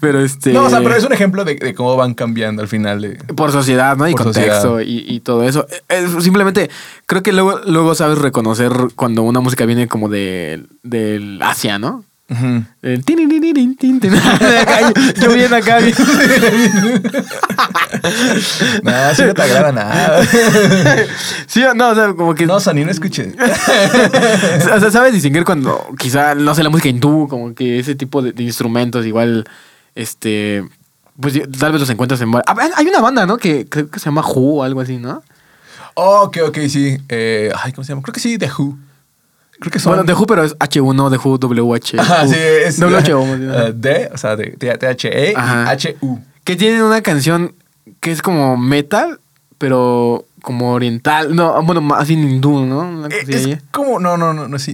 [0.00, 0.52] pero este.
[0.52, 3.16] No, o sea, pero es un ejemplo de, de cómo van cambiando al final de...
[3.34, 4.08] Por sociedad, ¿no?
[4.08, 5.66] Y Por contexto y, y todo eso.
[5.88, 6.70] Eh, es simplemente,
[7.06, 12.04] creo que luego, luego sabes reconocer cuando una música viene como de, del Asia, ¿no?
[12.30, 12.64] Ujú.
[12.80, 14.14] El tin, tin, tin, tin, tin, tin.
[14.16, 15.78] Acá, yo bien acá.
[15.78, 15.94] bien.
[18.82, 20.24] Nah, si no te agrada nada.
[21.46, 22.46] Sí, no, o sea, como que.
[22.46, 23.32] No, Sani, no escuché.
[24.74, 28.22] o sea, sabes distinguir cuando quizá, no sé, la música hindú, como que ese tipo
[28.22, 29.44] de, de instrumentos, igual,
[29.94, 30.64] este.
[31.20, 32.34] Pues tal vez los encuentras en.
[32.34, 33.36] Ah, Hay una banda, ¿no?
[33.36, 35.22] Que creo que se llama Who o algo así, ¿no?
[35.94, 36.96] Oh, ok, ok, sí.
[37.08, 38.02] Eh, ay, ¿cómo se llama?
[38.02, 38.76] Creo que sí, The Who.
[39.64, 39.92] Creo que son...
[39.92, 41.98] Bueno, The Who, pero es H1, The Who, WH.
[41.98, 42.78] Ajá, sí, es...
[42.78, 43.24] WHO.
[43.24, 45.70] eh, D, o sea, de T-H-E y Ajá.
[45.70, 46.20] H-U.
[46.44, 47.54] Que tienen una canción
[48.00, 49.20] que es como metal,
[49.56, 51.34] pero como oriental.
[51.34, 53.06] No, bueno, más hindú, ¿no?
[53.06, 53.98] Es como...
[53.98, 54.68] No, no, no, no es,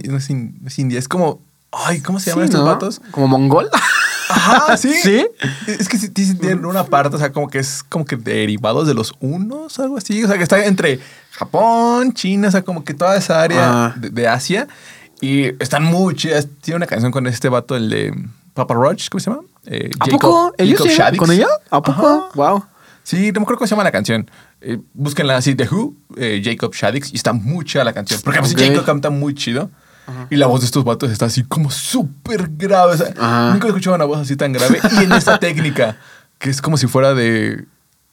[0.77, 0.99] india.
[0.99, 1.39] Es como...
[1.71, 2.65] Ay, ¿cómo se llaman estos ¿no?
[2.65, 3.01] vatos?
[3.11, 3.69] Como mongol.
[4.27, 4.93] Ajá, sí.
[4.93, 5.25] ¿Sí?
[5.67, 9.13] Es que tienen una parte, o sea, como que es como que derivados de los
[9.21, 10.21] unos, algo así.
[10.21, 10.99] O sea, que está entre
[11.31, 13.95] Japón, China, o sea, como que toda esa área Ajá.
[13.97, 14.67] de, de Asia.
[15.21, 16.47] Y están muy chidas.
[16.61, 18.13] Tiene una canción con este vato, el de
[18.53, 19.43] Papa Roach, ¿cómo se llama?
[19.65, 20.53] Eh, ¿A Jacob- poco?
[20.57, 21.47] ¿Ellos Jacob con ella?
[21.69, 22.07] ¿A poco?
[22.07, 22.21] Ajá.
[22.35, 22.65] Wow.
[23.03, 24.29] Sí, no me acuerdo cómo se llama la canción.
[24.61, 28.19] Eh, búsquenla así, The Who, eh, Jacob Shaddix, y está muy chida la canción.
[28.23, 28.59] Porque pues, Ok.
[28.59, 29.69] Jacob canta muy chido.
[30.29, 32.93] Y la voz de estos vatos está así como súper grave.
[32.93, 33.51] O sea, Ajá.
[33.53, 34.79] nunca he escuchado una voz así tan grave.
[34.99, 35.95] Y en esta técnica,
[36.37, 37.63] que es como si fuera de.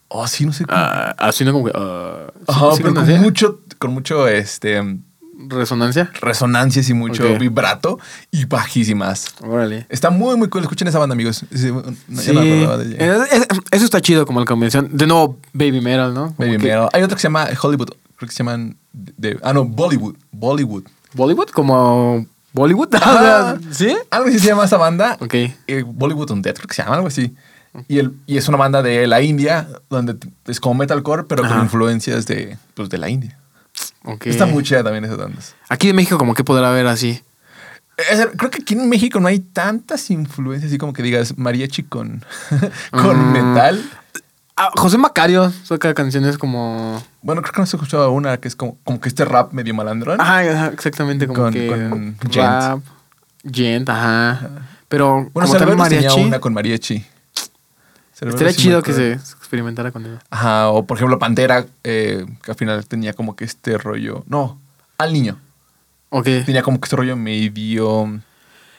[0.08, 0.76] Oh, sí, no sé cómo.
[0.78, 1.72] Ah, así no como que.
[1.74, 4.82] ah, ¿sí- Ajá, sí pero con mucho, con mucho este,
[5.48, 6.10] ¿Resonancia?
[6.20, 7.38] resonancias y mucho Ok.
[7.38, 7.98] vibrato
[8.30, 9.34] y bajísimas.
[9.40, 9.86] Órale.
[9.88, 10.62] Está muy, muy cool.
[10.62, 11.44] Escuchen esa banda, amigos.
[11.54, 12.32] Sí, no, yo Sí.
[12.32, 13.24] no me acordaba de ella.
[13.26, 14.88] Es- Eso está chido como la convención.
[14.92, 16.34] De nuevo, Baby Metal, ¿no?
[16.34, 16.88] Como Baby que- Metal.
[16.92, 17.90] Hay otro que se llama Hollywood.
[18.16, 18.76] Creo que se llaman.
[18.92, 20.16] de- ah, no, Bollywood.
[20.32, 20.84] Bollywood.
[21.14, 21.50] ¿Bollywood?
[21.50, 22.88] ¿Como Bollywood?
[22.96, 23.58] Ajá.
[23.70, 23.94] ¿Sí?
[24.10, 25.16] Algo así se llama esa banda.
[25.20, 25.34] Ok.
[25.34, 27.32] Eh, Bollywood Undead, creo que se llama algo así.
[27.86, 31.60] Y, el, y es una banda de la India, donde es como metalcore, pero con
[31.60, 33.38] influencias de, pues, de la India.
[34.24, 35.54] Está muy chida también esas bandas.
[35.68, 37.22] Aquí en México, como que podrá haber así.
[38.10, 41.82] Es- creo que aquí en México no hay tantas influencias, así como que digas mariachi
[41.82, 42.24] con,
[42.90, 43.32] con Mm.
[43.32, 43.82] metal.
[44.56, 47.02] Ah, José Macario saca canciones como.
[47.22, 49.52] Bueno, creo que no se ha escuchado una que es como, como que este rap
[49.52, 50.20] medio malandrón.
[50.20, 51.66] Ajá, exactamente, como Con- que.
[51.68, 52.80] con rap,
[53.52, 54.48] gent, ajá.
[54.88, 55.28] Pero.
[55.32, 56.20] Bueno, como tal mariachi.
[56.22, 57.04] una con mariachi.
[58.20, 60.18] Estaría chido que se experimentara con eso.
[60.30, 64.24] Ajá, o por ejemplo Pantera, eh, que al final tenía como que este rollo.
[64.26, 64.58] No,
[64.98, 65.38] al niño.
[66.10, 66.24] Ok.
[66.46, 68.20] Tenía como que este rollo medio.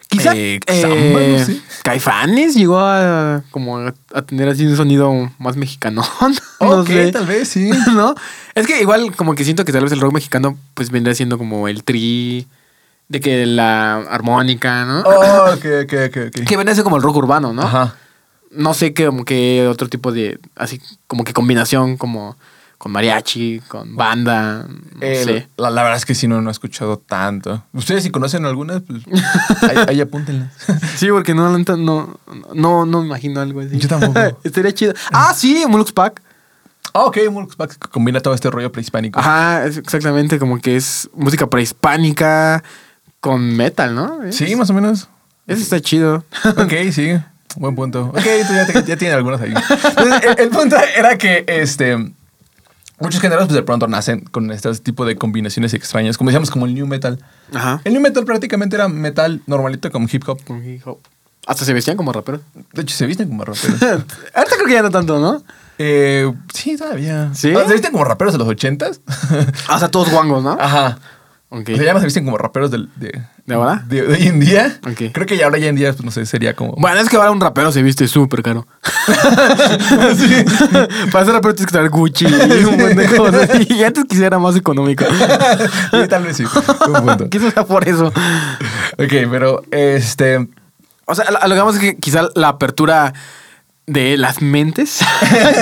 [0.08, 1.60] Quizá Eh, eh, samba, no sé.
[1.84, 6.02] Caifanes llegó a como a tener así un sonido más mexicano.
[6.60, 7.12] no ok, sé.
[7.12, 7.70] tal vez sí.
[7.94, 8.14] ¿No?
[8.54, 11.38] Es que igual como que siento que tal vez el rock mexicano pues vendría siendo
[11.38, 12.48] como el tri,
[13.08, 15.00] de que la armónica, ¿no?
[15.02, 16.16] Oh, ok, ok, ok.
[16.26, 16.44] ok.
[16.46, 17.62] Que vendría siendo como el rock urbano, ¿no?
[17.62, 17.94] Ajá.
[18.50, 22.36] No sé qué, como que otro tipo de, así como que combinación como
[22.78, 25.46] con mariachi, con banda, no sé.
[25.58, 27.62] la, la verdad es que sí, no, no he escuchado tanto.
[27.74, 29.02] Ustedes, si conocen algunas, pues
[29.68, 30.50] ahí, ahí apúntenlas.
[30.96, 32.18] Sí, porque no, no, no,
[32.54, 33.78] no, no me imagino algo así.
[33.78, 34.18] Yo tampoco.
[34.44, 34.94] Estaría chido.
[35.12, 36.22] Ah, sí, Mulux Pack.
[36.94, 39.20] Ah, ok, Mulux Pack combina todo este rollo prehispánico.
[39.20, 42.64] Ajá, es exactamente como que es música prehispánica
[43.20, 44.22] con metal, ¿no?
[44.24, 45.08] Es- Sí, más o menos.
[45.46, 46.24] Eso está chido.
[46.56, 47.10] Ok, sí.
[47.56, 48.04] Buen punto.
[48.14, 48.14] Ok,
[48.46, 49.52] tú ya, te- ya tienes algunos ahí.
[49.52, 51.96] Entonces, el, el punto era que este.
[53.00, 56.66] Muchos géneros, pues de pronto nacen con este tipo de combinaciones extrañas, como decíamos, como
[56.66, 57.18] el new metal.
[57.54, 57.80] Ajá.
[57.84, 60.44] El new metal prácticamente era metal normalito como hip hop.
[60.44, 60.98] Con hip hop.
[61.46, 62.42] Hasta se vestían como raperos.
[62.74, 63.80] De hecho, se visten como raperos.
[64.34, 65.42] Ahorita creo que ya no tanto, ¿no?
[65.78, 67.30] Eh, sí, todavía.
[67.32, 67.54] ¿Sí?
[67.54, 69.00] ¿Se visten como raperos de los ochentas?
[69.78, 70.58] Sea, todos guangos, ¿no?
[70.60, 70.98] Ajá.
[71.52, 71.68] Ok.
[71.72, 73.10] O sea, ya no se visten como raperos del- de,
[73.44, 73.82] ¿De ahora?
[73.88, 74.78] De, de hoy en día.
[75.12, 76.74] Creo que ya ahora ya en día, pues no sé, sería como.
[76.78, 78.68] Bueno, es que ahora un rapero se viste súper caro.
[81.12, 83.50] Para ser rapero tienes que traer Gucci y un montón de cosas.
[83.68, 85.04] Y antes quisiera más económico.
[85.90, 86.44] Sí, tal vez sí.
[87.30, 88.08] Quizás sea por eso.
[88.98, 90.48] Ok, pero este.
[91.06, 93.12] O sea, lo que vamos es que quizá la apertura
[93.86, 95.00] de las mentes,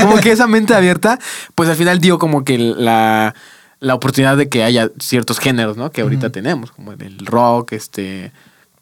[0.03, 1.19] como que esa mente abierta,
[1.55, 3.35] pues al final dio como que la,
[3.81, 5.91] la oportunidad de que haya ciertos géneros, ¿no?
[5.91, 8.33] Que ahorita tenemos, como el rock, este...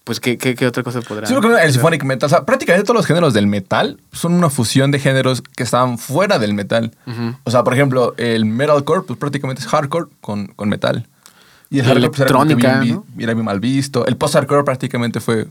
[0.05, 1.27] Pues, ¿qué, qué, qué otra cosa podrá...?
[1.27, 2.27] Sí, lo que el symphonic metal.
[2.29, 5.99] O sea, prácticamente todos los géneros del metal son una fusión de géneros que estaban
[5.99, 6.93] fuera del metal.
[7.43, 11.09] O sea, por ejemplo, el metalcore, pues prácticamente es hardcore con, con metal.
[11.71, 13.05] Y el La hardcore pues, era bien, ¿no?
[13.17, 14.07] vi- era bien mal visto.
[14.07, 15.49] El post-hardcore prácticamente fue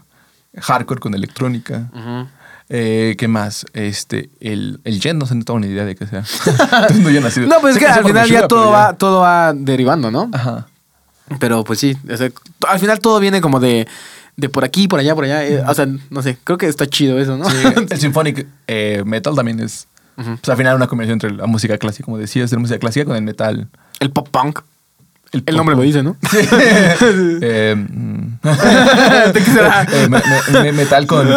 [0.57, 1.89] hardcore con electrónica.
[1.93, 2.27] Ujú.
[2.69, 3.65] Eh, ¿Qué más?
[3.73, 6.23] Este, el, el Jen, no sé, no tengo ni idea de qué sea.
[6.99, 10.09] No, yo nací- No, pues es que al final ya todo va, todo va derivando,
[10.11, 10.29] ¿no?
[10.33, 10.67] Ajá.
[11.39, 12.29] Pero pues sí, o sea,
[12.67, 13.87] al final todo viene como de,
[14.35, 15.45] de por aquí, por allá, por allá.
[15.45, 17.49] eh, o sea, no sé, creo que está chido eso, ¿no?
[17.49, 17.57] Sí,
[17.89, 20.37] el symphonic eh, metal también es, Ujú.
[20.37, 23.05] pues al final una combinación entre la música clásica, como decías, de la música clásica
[23.05, 23.67] con el metal.
[23.99, 24.59] El pop punk.
[25.31, 26.15] El nombre lo dice, ¿no?
[26.31, 26.37] Sí.
[27.41, 27.75] Eh.
[29.33, 29.83] ¿De qué será?
[29.91, 30.21] Eh, me-
[30.53, 31.27] me- me- metal con,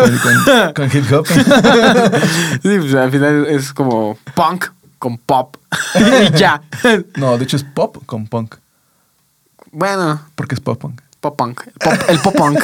[0.75, 1.27] con, hip hop.
[2.63, 4.67] Sí, pues al final es como punk
[4.99, 5.57] con pop.
[5.95, 6.61] y ya.
[7.17, 8.57] No, de hecho es pop con punk.
[9.73, 11.01] Bueno, Porque es pop punk.
[11.21, 11.63] pop punk.
[11.67, 12.59] El pop, el pop punk.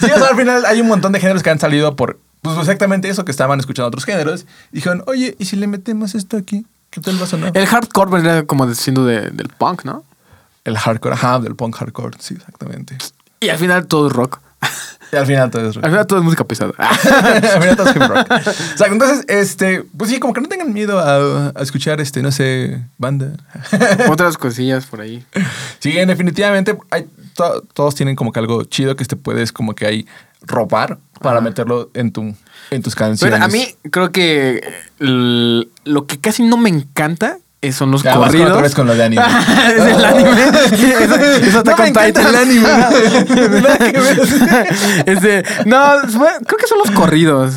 [0.00, 2.56] Sí, o sea, al final hay un montón de géneros que han salido por pues
[2.58, 4.46] exactamente eso que estaban escuchando otros géneros.
[4.72, 6.66] Dijeron, oye, ¿y si le metemos esto aquí?
[6.90, 7.52] ¿Qué tal va a sonar?
[7.56, 10.04] El hardcore vendría como siendo de- del punk, ¿no?
[10.64, 12.96] El hardcore, ajá, del punk hardcore, sí, exactamente.
[13.40, 14.40] Y al final todo es rock.
[15.12, 15.84] Y al final todo es rock.
[15.84, 16.72] Al final todo es música pesada.
[16.78, 18.30] al final todo es hip rock.
[18.74, 22.22] O sea, entonces, este, pues sí, como que no tengan miedo a, a escuchar, este,
[22.22, 23.32] no sé, banda.
[24.10, 25.24] Otras cosillas por ahí.
[25.78, 29.86] Sí, definitivamente hay, to- todos tienen como que algo chido que te puedes como que
[29.86, 30.06] ahí
[30.42, 31.44] robar para Ajá.
[31.44, 32.34] meterlo en tu
[32.70, 33.34] en tus canciones.
[33.38, 34.62] Pero a mí creo que
[34.98, 38.62] lo que casi no me encanta es- son los Ya vas con corridos.
[38.62, 39.22] vez con lo de anime.
[39.76, 40.30] es el anime.
[40.32, 42.68] Eso, eso está No me con encanta el anime.
[45.06, 45.78] Este, no,
[46.46, 47.54] creo que son los corridos.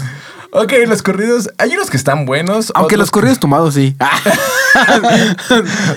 [0.56, 2.72] Ok, los corridos, hay unos que están buenos.
[2.76, 3.96] Aunque los corridos tumbados sí.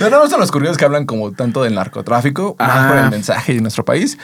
[0.00, 3.54] No, no son los corridos que hablan como tanto del narcotráfico, más por el mensaje
[3.54, 4.18] de nuestro país.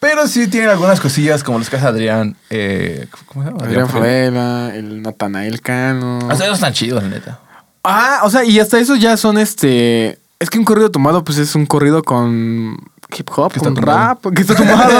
[0.00, 2.36] Pero sí tienen algunas cosillas como los que hace Adrián.
[2.50, 3.64] Eh, ¿Cómo se llama?
[3.64, 4.72] Adrián Favela.
[4.74, 6.18] El Natanael Cano.
[6.18, 7.38] O sea, esos están chidos, la neta.
[7.82, 10.18] Ah, o sea, y hasta eso ya son este.
[10.38, 12.76] Es que un corrido tumbado, pues es un corrido con
[13.16, 14.98] hip hop, Que con rap, que está tumbado.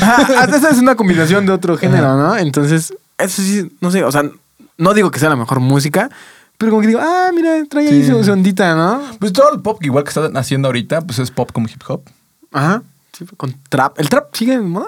[0.00, 2.36] Ah, hasta esa es una combinación de otro género, ¿no?
[2.36, 4.22] Entonces, eso sí, no sé, o sea,
[4.78, 6.08] no digo que sea la mejor música,
[6.56, 8.10] pero como que digo, ah, mira, trae ahí Sí.
[8.10, 9.02] su, su ondita, ¿no?
[9.18, 12.02] Pues todo el pop igual que están haciendo ahorita, pues es pop como hip hop.
[12.52, 12.82] Ajá.
[13.18, 13.98] Sí, con trap.
[13.98, 14.86] ¿El trap sigue en moda?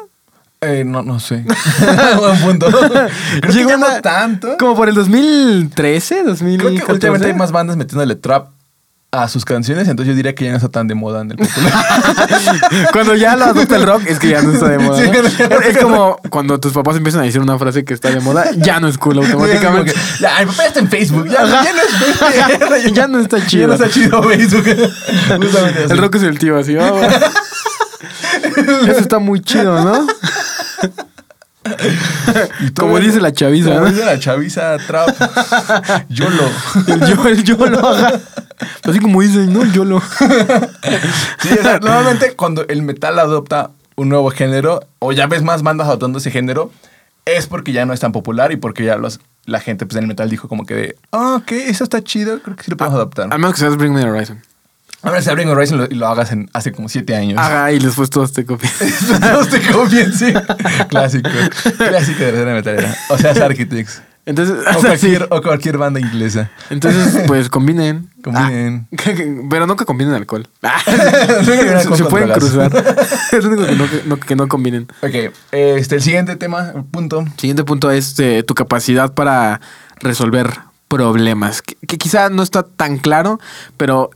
[0.61, 1.45] Eh, no, no sé.
[2.19, 2.67] Buen punto.
[2.69, 3.09] Creo
[3.43, 4.57] que Llegó ya no tanto.
[4.59, 6.75] Como por el 2013, 2014.
[6.77, 8.51] Creo que últimamente hay más bandas metiéndole trap
[9.13, 11.37] a sus canciones, entonces yo diría que ya no está tan de moda en el
[11.37, 11.73] popular.
[12.93, 15.03] Cuando ya lo adopta el rock, es que ya no está de moda.
[15.03, 18.21] Sí, ya es como cuando tus papás empiezan a decir una frase que está de
[18.21, 19.67] moda, ya no es cool automáticamente.
[19.67, 21.27] Como que, ya, mi papá ya está en Facebook.
[21.29, 23.63] Ya, ya no es Ya no está chido.
[23.63, 24.65] Ya no está chido Facebook.
[25.91, 26.77] El rock es el tío así.
[26.77, 27.17] oh, bueno.
[28.61, 30.07] Eso está muy chido, ¿no?
[32.79, 33.87] Como el- dice la chaviza, Como ¿no?
[33.91, 35.09] dice la chaviza trap.
[36.09, 36.51] YOLO.
[36.87, 38.21] El yo, el yo lo haga.
[38.83, 39.65] Pero Así como dicen, ¿no?
[39.65, 40.01] YOLO.
[41.41, 45.63] Sí, o sea, normalmente cuando el metal adopta un nuevo género, o ya ves más
[45.63, 46.71] bandas adoptando ese género,
[47.27, 50.05] es porque ya no es tan popular y porque ya los, la gente pues, en
[50.05, 52.77] el metal dijo como que de, ah, ok, eso está chido, creo que sí lo
[52.79, 53.29] podemos adoptar.
[53.33, 54.43] A menos que seas Bring Me the Horizon.
[55.03, 57.39] A ver si Bring Horizon lo, y lo hagas en, hace como siete años.
[57.39, 58.71] Ajá, y después todos te copian.
[59.21, 60.33] Todos te copien, sí.
[60.89, 61.31] Clásico.
[61.79, 62.95] Clásico de la escena metalera.
[63.09, 64.03] O sea, es Architects.
[64.27, 66.51] Entonces, O cualquier, o cualquier banda inglesa.
[66.69, 68.11] entonces, pues combinen.
[68.23, 68.87] Combinen.
[68.99, 69.11] Ah,
[69.49, 70.47] pero nunca combinen alcohol.
[70.63, 72.71] Ah, se, se pueden cruzar.
[73.33, 74.87] es lo único que no, que no- que no combinen.
[75.01, 77.25] Ok, este, el siguiente tema, punto.
[77.39, 79.63] Siguiente punto es eh, tu capacidad para
[80.01, 80.51] resolver
[80.89, 81.63] problemas.
[81.63, 83.41] Que, que quizá no está tan claro,
[83.79, 84.11] pero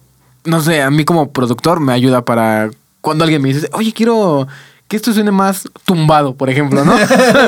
[0.44, 4.46] no sé, a mí como productor me ayuda para cuando alguien me dice, oye, quiero
[4.88, 6.94] que esto suene más tumbado, por ejemplo, ¿no?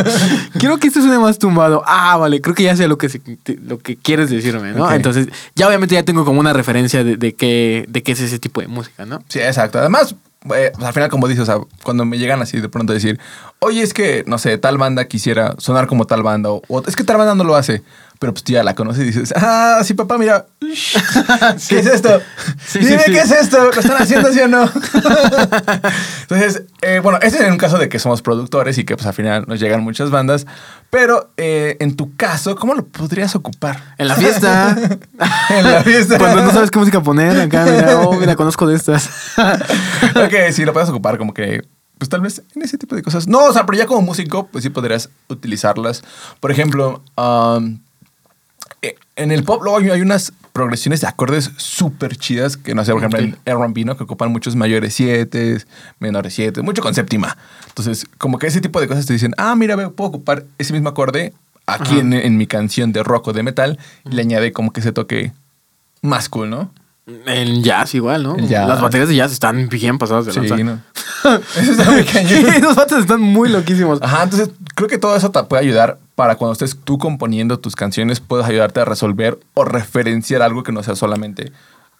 [0.58, 1.82] quiero que esto suene más tumbado.
[1.86, 4.84] Ah, vale, creo que ya sé lo que, se- te- lo que quieres decirme, ¿no?
[4.96, 8.38] Entonces, ya obviamente ya tengo como una referencia de, de qué, de qué es ese
[8.38, 9.22] tipo de música, ¿no?
[9.28, 9.78] Sí, exacto.
[9.78, 10.14] Además,
[10.54, 12.94] eh, pues, al final, como dices, o sea, cuando me llegan así de pronto a
[12.94, 13.18] decir,
[13.58, 16.96] oye, es que, no sé, tal banda quisiera sonar como tal banda, o, o es
[16.96, 17.82] que tal banda no lo hace,
[18.18, 20.46] pero pues tú ya la conoces y dices, ah, sí, papá, mira,
[21.68, 22.20] ¿qué es esto?
[22.64, 23.12] Sí, Dime, sí, sí.
[23.12, 23.64] ¿qué es esto?
[23.64, 24.62] ¿Lo están haciendo así o no?
[26.22, 29.06] Entonces, eh, bueno, este es en un caso de que somos productores y que pues
[29.06, 30.46] al final nos llegan muchas bandas,
[30.90, 33.94] pero eh, en tu caso, ¿cómo lo podrías ocupar?
[33.98, 34.76] En la fiesta.
[35.50, 36.18] En la fiesta.
[36.18, 39.08] Cuando no sabes qué música poner, acá, mira, oh, mira, conozco de estas.
[39.38, 41.62] ok, sí, lo puedes ocupar como que,
[41.98, 43.26] pues tal vez en ese tipo de cosas.
[43.26, 46.02] No, o sea, pero ya como músico, pues sí podrías utilizarlas.
[46.40, 47.78] Por ejemplo, um,
[49.16, 53.00] en el pop luego hay, unas progresiones de acordes súper chidas que no sé, por
[53.00, 53.96] ejemplo, en R&B, ¿no?
[53.96, 55.58] Que ocupan muchos mayores 7,
[55.98, 57.36] menores 7, mucho con séptima.
[57.68, 60.90] Entonces, como que ese tipo de cosas te dicen, ah, mira, puedo ocupar ese mismo
[60.90, 61.32] acorde
[61.66, 64.80] aquí en, en mi canción de rock o de metal y le añade como que
[64.80, 65.32] ese toque
[66.02, 66.70] más cool, ¿no?
[67.06, 68.36] En jazz igual, ¿no?
[68.36, 68.68] Jazz.
[68.68, 70.56] Las baterías de jazz están bien pasadas de Sí, lanza.
[70.56, 70.80] ¿no?
[71.56, 72.52] Eso está muy cañón.
[72.52, 74.02] Sí, Los bates están muy loquísimos.
[74.02, 77.76] Ajá, entonces creo que todo eso te puede ayudar para cuando estés tú componiendo tus
[77.76, 81.52] canciones, puedas ayudarte a resolver o referenciar algo que no sea solamente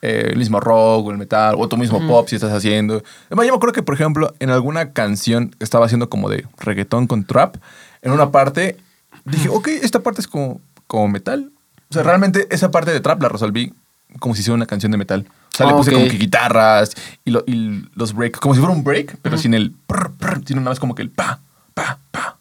[0.02, 3.02] eh, el mismo rock o el metal o tu mismo pop si estás haciendo.
[3.26, 6.46] Además, yo me acuerdo que, por ejemplo, en alguna canción que estaba haciendo como de
[6.58, 7.56] reggaetón con trap,
[8.02, 8.76] en una parte
[9.24, 11.52] dije, ok, esta parte es como, como metal.
[11.90, 13.72] O sea, realmente esa parte de trap la resolví
[14.18, 15.26] como si fuera una canción de metal.
[15.52, 16.90] O sea, le Ah, puse como que guitarras
[17.24, 20.42] y, lo- y los breaks, como si fuera un break, pero sin el prr, prr,
[20.46, 21.38] sino nada más como que el pa,
[21.74, 22.36] pa, pa.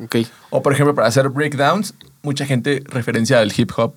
[0.00, 0.16] Ok.
[0.50, 3.94] O por ejemplo, para hacer breakdowns, mucha gente referencia al hip hop,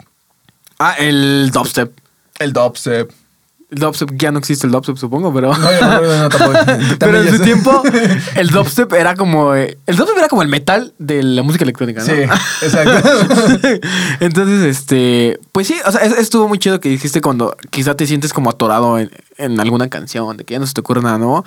[0.79, 1.97] Ah, el dubstep.
[2.39, 3.11] el dubstep.
[3.73, 5.51] El dubstep, ya no existe el dubstep, supongo, pero.
[5.51, 6.59] No, no, no, no, tampoco.
[6.99, 7.81] Pero en su tiempo,
[8.35, 9.55] el dubstep era como.
[9.55, 12.05] eh, El dubstep era como el metal de la música electrónica, ¿no?
[12.05, 12.21] Sí,
[12.61, 13.09] exacto.
[14.19, 15.39] Entonces, este.
[15.51, 18.49] Pues sí, o sea, es- estuvo muy chido que dijiste cuando quizá te sientes como
[18.49, 21.45] atorado en, en alguna canción, de que ya no se te ocurre nada nuevo.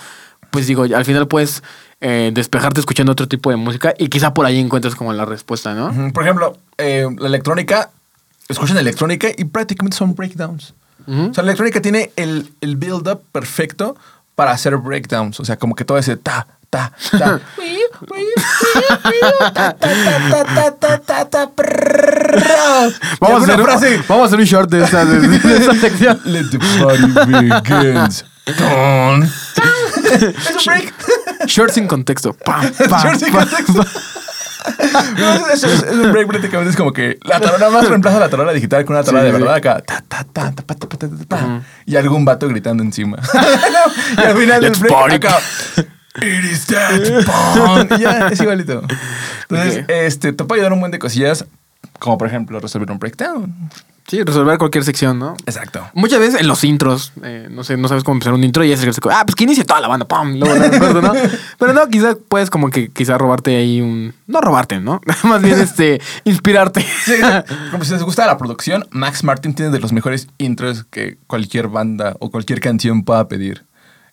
[0.50, 1.62] Pues digo, al final puedes
[2.00, 5.74] eh, despejarte escuchando otro tipo de música y quizá por ahí encuentres como la respuesta,
[5.74, 6.12] ¿no?
[6.12, 7.90] Por ejemplo, eh, la electrónica,
[8.48, 10.74] escuchan electrónica y prácticamente son breakdowns.
[11.06, 11.30] Ujú.
[11.30, 13.96] O sea, la electrónica tiene el, el build-up perfecto
[14.34, 15.40] para hacer breakdowns.
[15.40, 17.40] O sea, como que todo ese ta, ta, ta.
[23.20, 24.02] Vamos a, hacer, frase.
[24.08, 26.20] vamos a hacer un short de esa, de, de esa sección.
[26.24, 27.06] Let the party
[27.62, 28.24] begins.
[28.58, 29.22] Ton.
[29.24, 30.94] Es un break.
[31.46, 32.32] Short sin contexto.
[32.32, 33.84] Pam, pam, Short sin contexto.
[35.18, 36.70] No, es, es- es un break prácticamente.
[36.70, 39.32] Es como que la tarola más reemplaza la tarola digital con una tarola Sí, de
[39.32, 39.82] verdad acá.
[39.86, 41.62] Ta, ta, ta.
[41.84, 43.18] Y algún vato gritando encima.
[44.16, 45.14] y al final del break party.
[45.16, 45.38] acá.
[46.16, 48.82] It is that ya, es igualito.
[49.50, 49.90] Entonces, Ok.
[49.90, 51.44] este, te puede ayudar un buen de cosillas.
[51.98, 53.54] Como por ejemplo resolver un breakdown.
[54.08, 55.34] Sí, resolver cualquier sección, ¿no?
[55.46, 55.84] Exacto.
[55.92, 58.70] Muchas veces en los intros, eh, no sé, no sabes cómo empezar un intro y
[58.70, 61.12] es el que ah, pues que inicie toda la banda, pam, luego recuerdo, ¿no?
[61.58, 65.00] Pero no, quizá puedes como que quizá robarte ahí un, no robarte, ¿no?
[65.24, 66.82] Más bien este, inspirarte.
[67.04, 67.14] Sí,
[67.72, 71.66] como si les gusta la producción, Max Martin tiene de los mejores intros que cualquier
[71.66, 73.64] banda o cualquier canción pueda pedir.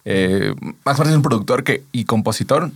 [0.05, 2.71] Eh, Max Martin es un productor que, y compositor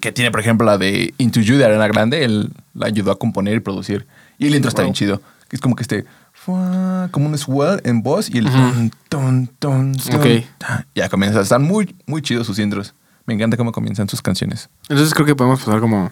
[0.00, 2.24] que tiene, por ejemplo, la de Into You de Arena Grande.
[2.24, 4.06] Él la ayudó a componer y producir.
[4.38, 5.20] Y el intro está bien chido.
[5.48, 6.04] Que es como que este...
[6.44, 8.46] Como un swell en voz y el...
[8.46, 8.56] Ujú.
[8.56, 10.44] ton, ton, ton, ton, Ok.
[10.56, 10.86] ta.
[10.94, 11.40] Ya comienza.
[11.40, 12.94] Están muy, muy chidos sus intros.
[13.26, 14.70] Me encanta cómo comienzan sus canciones.
[14.88, 16.10] Entonces creo que podemos pasar como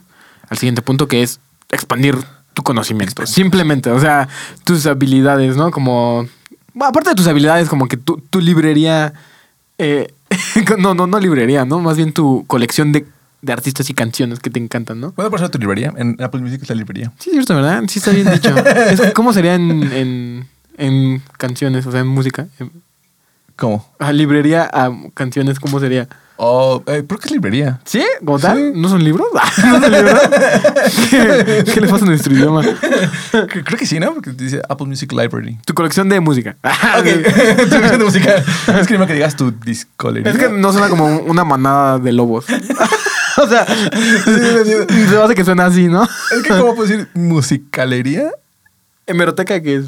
[0.49, 2.16] al siguiente punto que es expandir
[2.53, 3.24] tu conocimiento.
[3.26, 4.28] Simplemente, o sea,
[4.64, 5.70] tus habilidades, ¿no?
[5.70, 6.26] Como,
[6.74, 9.14] bueno, aparte de tus habilidades, como que tu, tu librería,
[9.78, 10.12] eh,
[10.78, 11.80] no, no, no librería, ¿no?
[11.80, 13.07] Más bien tu colección de,
[13.43, 15.12] de artistas y canciones que te encantan, ¿no?
[15.12, 15.93] ¿Puedo pasar tu librería?
[15.97, 17.12] En Apple Music es la librería.
[17.18, 17.82] Sí, es cierto, ¿verdad?
[17.89, 18.55] Sí está bien dicho.
[19.14, 22.47] ¿Cómo sería en, en, en canciones, o sea, en música.
[23.57, 23.89] ¿Cómo?
[23.99, 26.09] A librería a canciones, ¿cómo sería?
[26.39, 27.80] Oh, eh, ¿Por qué es librería?
[27.87, 28.05] ¿Sí?
[28.22, 28.59] ¿Como tal?
[28.59, 28.72] Sí.
[28.78, 29.26] ¿No son libros?
[29.64, 30.20] ¿No son libros?
[31.11, 32.61] ¿Qué, qué le pasa a nuestro idioma?
[33.32, 34.12] Cre- Creo que sí, ¿no?
[34.12, 35.59] Porque dice Apple Music Library.
[35.64, 36.57] Tu colección de música.
[36.62, 37.05] Ok,
[37.70, 38.34] tu versión de música.
[38.78, 40.30] Es que no que digas tu discolería.
[40.30, 42.45] Es que no suena como una manada de lobos.
[43.43, 46.05] o sea, se hace que suena así, ¿no?
[46.05, 48.30] Es que, ¿cómo puedo decir musicalería?
[49.07, 49.84] ¿Hemeroteca qué es?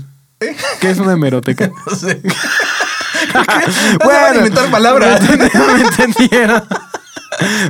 [0.80, 1.70] ¿Qué es una hemeroteca?
[1.90, 2.20] No sé.
[3.32, 5.20] bueno, bueno, inventar palabras.
[5.28, 6.62] Me entendieron.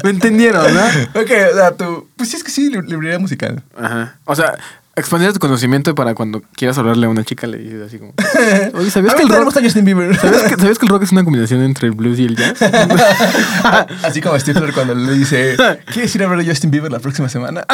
[0.04, 0.80] Me entendieron, ¿no?
[1.20, 2.08] ok, o sea, tú.
[2.16, 3.62] Pues sí, es que sí, lib- librería musical.
[3.76, 4.16] Ajá.
[4.24, 4.54] O sea,
[4.98, 8.12] expandir tu conocimiento para cuando quieras hablarle a una chica le dices así como...
[8.74, 9.58] Oye, ¿sabías que el rock...
[9.62, 10.16] Justin Bieber.
[10.16, 12.60] ¿Sabías que, sabías que el rock es una combinación entre el blues y el jazz?
[14.02, 15.56] Así como Stifler cuando le dice,
[15.92, 17.64] ¿quieres ir a ver a Justin Bieber la próxima semana?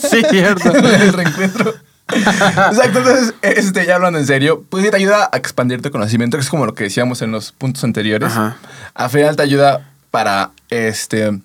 [0.00, 0.72] sí, cierto.
[0.74, 1.74] el reencuentro.
[2.12, 6.42] Exacto, entonces, este, ya hablando en serio, pues te ayuda a expandir tu conocimiento, que
[6.42, 8.30] es como lo que decíamos en los puntos anteriores.
[8.32, 8.56] Ajá.
[8.94, 11.40] Al final te ayuda para, este,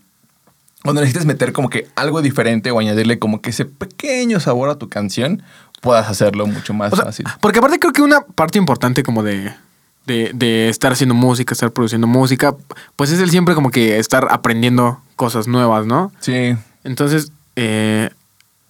[0.85, 4.75] cuando necesites meter como que algo diferente o añadirle como que ese pequeño sabor a
[4.75, 5.43] tu canción,
[5.81, 7.25] puedas hacerlo mucho más O sea, fácil.
[7.41, 9.51] porque aparte creo que una parte importante como de,
[10.05, 12.55] de, de estar haciendo música, estar produciendo música,
[12.95, 16.11] pues es el siempre como que estar aprendiendo cosas nuevas, ¿no?
[16.21, 16.55] Sí.
[16.83, 18.09] Entonces, eh,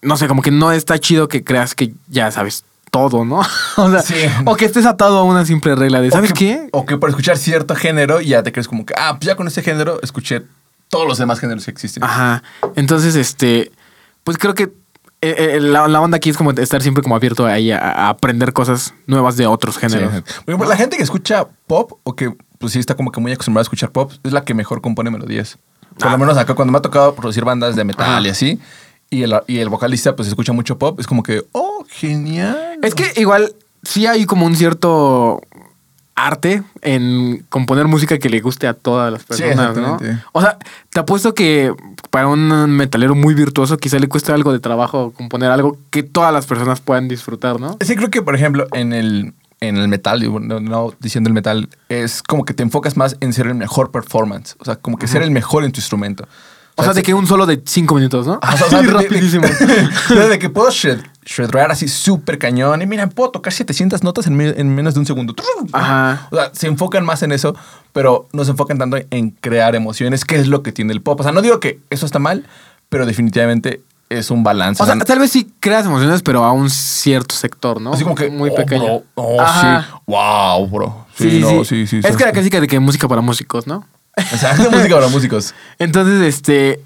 [0.01, 3.41] no sé, como que no está chido que creas que ya sabes todo, ¿no?
[3.77, 4.15] o sea, Sí.
[4.45, 6.69] o que estés atado a una simple regla de, ¿sabes o que, qué?
[6.71, 9.47] O que por escuchar cierto género ya te crees como que, ah, pues ya con
[9.47, 10.43] ese género escuché
[10.89, 12.03] todos los demás géneros que existen.
[12.03, 12.43] Ajá.
[12.75, 13.71] Entonces, este,
[14.23, 14.63] pues creo que
[15.21, 18.09] eh, eh, la, la onda aquí es como estar siempre como abierto ahí a, a
[18.09, 19.81] aprender cosas nuevas de otros Sí.
[19.81, 20.11] géneros.
[20.21, 23.31] Por ejemplo, la gente que escucha pop o que pues sí está como que muy
[23.31, 25.57] acostumbrada a escuchar pop es la que mejor compone melodías.
[25.97, 26.11] Por Ah.
[26.11, 28.59] lo menos acá cuando me ha tocado producir bandas de metal y así,
[29.09, 32.79] y el, y el vocalista pues escucha mucho pop, es como que, oh, genial.
[32.83, 35.41] Es que igual sí hay como un cierto
[36.15, 39.97] arte en componer música que le guste a todas las Sí, personas, ¿no?
[40.31, 40.57] O sea,
[40.89, 41.73] te apuesto que
[42.09, 46.33] para un metalero muy virtuoso quizá le cueste algo de trabajo componer algo que todas
[46.33, 47.77] las personas puedan disfrutar, ¿no?
[47.81, 52.23] Sí, creo que por ejemplo en el, en el metal, no diciendo el metal, es
[52.23, 55.21] como que te enfocas más en ser el mejor performance, o sea, como que ser
[55.21, 56.27] el mejor en tu instrumento.
[56.77, 58.37] O sea, de que un solo de cinco minutos, ¿no?
[58.41, 59.47] Ajá, o sea, de- rapidísimo.
[60.09, 62.81] de, de que puedo shred, shredrear así súper cañón.
[62.81, 65.33] Y mira, puedo tocar 700 notas en, me- en menos de un segundo.
[65.71, 66.27] Ajá.
[66.31, 67.55] O sea, se enfocan más en eso,
[67.93, 71.19] pero no se enfocan tanto en crear emociones, que es lo que tiene el pop.
[71.19, 72.45] O sea, no digo que eso está mal,
[72.89, 74.83] pero definitivamente es un balance.
[74.83, 77.93] O sea, tal vez sí creas emociones, pero a un cierto sector, ¿no?
[77.93, 78.83] así como que Muy oh, pequeño.
[78.83, 79.81] bro, oh, Ajá.
[79.89, 79.95] sí.
[80.07, 81.05] Wow, bro.
[81.15, 81.87] Sí, sí, no, sí.
[81.87, 82.17] sí, sí, Es sí.
[82.17, 83.87] que la clásica de que música para músicos, ¿no?
[84.15, 85.53] Exacto, música para músicos.
[85.79, 86.79] Entonces, este,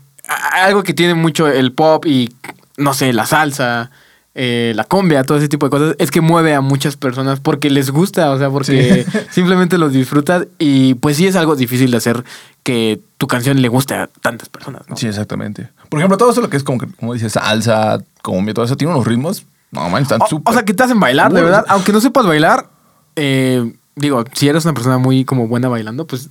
[0.64, 2.34] algo que tiene mucho el pop y,
[2.78, 3.92] no sé, la salsa,
[4.36, 7.70] eh, la cumbia, todo ese tipo de cosas, es que mueve a muchas personas porque
[7.70, 11.98] les gusta, o sea, porque simplemente los disfrutas y pues sí es algo difícil de
[11.98, 12.24] hacer
[12.64, 14.96] que tu canción le guste a tantas personas, ¿no?
[14.96, 15.70] Sí, exactamente.
[15.90, 18.94] Por ejemplo, todo eso lo que es como, como dices, salsa, cumbia, todo eso, tiene
[18.94, 19.46] unos ritmos.
[19.72, 20.52] No, man, están O, súper.
[20.52, 21.62] o sea, que te hacen bailar, de verdad.
[21.62, 22.68] o sea- Aunque no sepas bailar,
[23.16, 26.30] eh, digo, si eres una persona muy como buena bailando, pues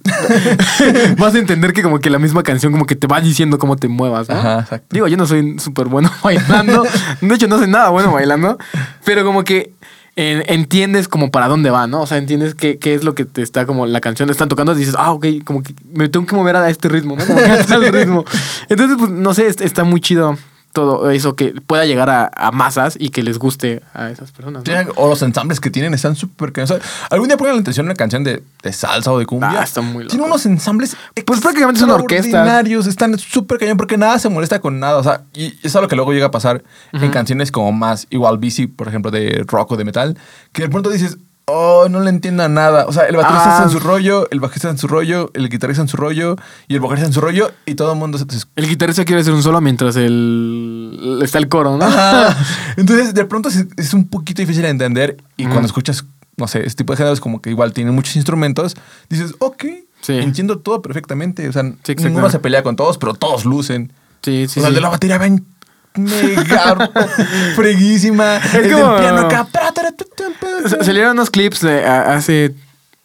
[1.18, 3.76] vas a entender que como que la misma canción como que te va diciendo cómo
[3.76, 4.34] te muevas, ¿no?
[4.36, 4.86] Ajá, exacto.
[4.90, 6.84] Digo, yo no soy súper bueno bailando.
[7.20, 8.58] De hecho, no soy nada bueno bailando.
[9.04, 9.72] Pero como que
[10.16, 12.00] eh, entiendes como para dónde va, ¿no?
[12.02, 14.72] O sea, entiendes qué, qué es lo que te está como la canción están tocando.
[14.72, 17.24] Y dices, ah, ok, como que me tengo que mover a este ritmo, ¿no?
[17.24, 18.24] Como que a tal ritmo.
[18.68, 20.36] Entonces, pues, no sé, est- está muy chido
[20.80, 24.60] todo eso que pueda llegar a, a masas y que les guste a esas personas.
[24.60, 24.64] ¿no?
[24.64, 26.52] Tienen- O los ensambles que tienen están súper.
[26.60, 26.78] O sea,
[27.10, 29.60] algún día pongan la atención una canción de, de salsa o de cumbia.
[29.60, 30.10] Ah, está muy loco.
[30.10, 30.96] Tiene unos ensambles.
[31.26, 32.26] Pues prácticamente es una orquesta.
[32.26, 34.98] extraordinarios, Están súper cañón porque nada se molesta con nada.
[34.98, 36.62] O sea, y eso es lo que luego llega a pasar
[36.92, 40.16] en canciones como más igual bici, por ejemplo, de rock o de metal,
[40.52, 41.18] que de pronto dices.
[41.50, 42.84] Oh, no le entiendo a nada.
[42.86, 43.52] O sea, el baterista Ah.
[43.52, 46.36] está en su rollo, el bajista en su rollo, el guitarrista en su rollo
[46.68, 48.24] y el vocalista en su rollo y todo el mundo se,
[48.56, 51.84] El guitarrista quiere hacer un solo mientras el está el coro, ¿no?
[51.84, 52.36] Ajá.
[52.76, 55.16] Entonces, de pronto es, un poquito difícil de entender.
[55.36, 56.04] Y cuando escuchas,
[56.36, 58.76] no sé, este tipo de géneros como que igual tienen muchos instrumentos,
[59.08, 59.64] dices, ok,
[60.00, 60.12] Sí.
[60.18, 61.48] entiendo todo perfectamente.
[61.48, 63.92] O sea, ninguno se pelea con todos, pero todos lucen.
[64.22, 64.74] Sí, sí, o sea, el sí.
[64.76, 65.44] de la batería ven
[65.94, 66.90] mega
[67.56, 68.36] freguísima.
[68.54, 69.46] el como- piano acá.
[70.82, 72.54] Salieron unos clips de, a- hace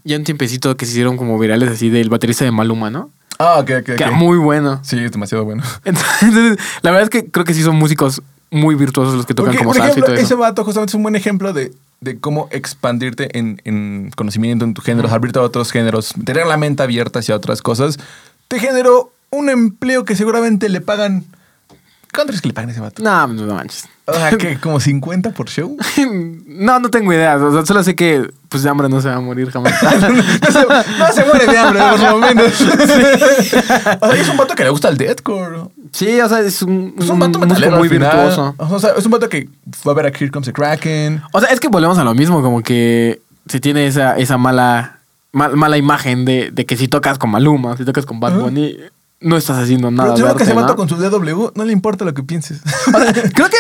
[0.03, 3.09] ya un tiempecito que se hicieron como virales así del baterista de Maluma, ¿no?
[3.39, 4.01] Ah, ok, ok, Que ok.
[4.01, 4.79] era muy bueno.
[4.83, 5.63] Sí, es demasiado bueno.
[5.85, 8.21] Entonces, la verdad es que creo que sí son músicos
[8.51, 10.37] muy virtuosos los que tocan Porque, como por salsa y todo ese eso.
[10.37, 11.71] vato justamente es un buen ejemplo de,
[12.01, 16.57] de cómo expandirte en, en conocimiento, en tu género, abrirte a otros géneros, tener la
[16.57, 17.97] mente abierta hacia otras cosas.
[18.47, 21.23] Te generó un empleo que seguramente le pagan.
[22.13, 23.01] ¿Cuánto es que le pagan a ese vato?
[23.01, 23.87] No, no manches.
[24.05, 25.77] O sea, que como 50 por show.
[26.45, 27.37] no, no tengo idea.
[27.37, 29.73] O sea, solo sé que pues de hambre no se va a morir jamás.
[29.83, 30.65] no, se,
[30.99, 32.61] no se muere de hambre, por lo menos.
[34.01, 35.69] o sea, es un vato que le gusta el deathcore.
[35.91, 38.53] Sí, o sea, es un, Es un vato metalero muy virtuoso.
[38.57, 41.21] O sea, es un vato que fue a ver a Here Comes the Kraken.
[41.31, 44.99] O sea, es que volvemos a lo mismo, como que se tiene esa, esa mala,
[45.31, 48.33] mal- mala imagen de, de que si tocas con Maluma, si tocas con Bad.
[48.39, 48.77] Bunny,
[49.23, 50.13] no estás haciendo nada.
[50.13, 50.75] Pero yo creo que vato ¿no?
[50.75, 52.61] con su DW no le importa lo que pienses.
[52.93, 53.57] O sea, creo que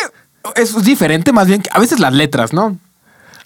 [0.61, 2.77] es diferente más bien que a veces las letras, ¿no?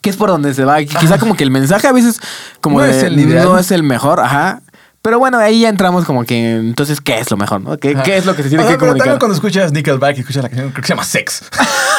[0.02, 0.80] Que es por donde se va.
[0.84, 2.20] Quizá como que el mensaje a veces
[2.62, 3.46] como No de, es el ideal.
[3.46, 4.62] no es el mejor, ajá.
[5.08, 7.78] Pero bueno, ahí ya entramos como que entonces, ¿qué es lo mejor, no?
[7.78, 9.06] ¿Qué, qué es lo que se tiene Ajá, que pero comunicar?
[9.06, 11.44] también cuando escuchas Nickelback y escuchas la canción, creo que se llama Sex.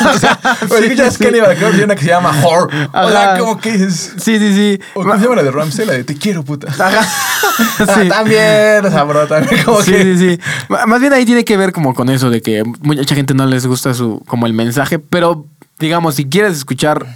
[0.14, 0.38] o sea,
[0.68, 2.76] cuando escuchas Cannibal Corpse hay una que se llama Whore.
[2.92, 4.12] O sea, como que dices...
[4.18, 4.80] Sí, sí, sí.
[4.92, 5.86] O ¿cómo se llama la de Ramsey?
[5.86, 6.68] La de Te quiero, puta.
[6.78, 7.00] Ajá.
[7.00, 8.08] Ah, Sí.
[8.10, 10.02] también, o sea, bro, también como sí, que...
[10.04, 10.40] sí, sí.
[10.68, 13.46] M- Más bien ahí tiene que ver como con eso de que mucha gente no
[13.46, 15.46] les gusta su como el mensaje, pero
[15.78, 17.06] digamos, si quieres escuchar,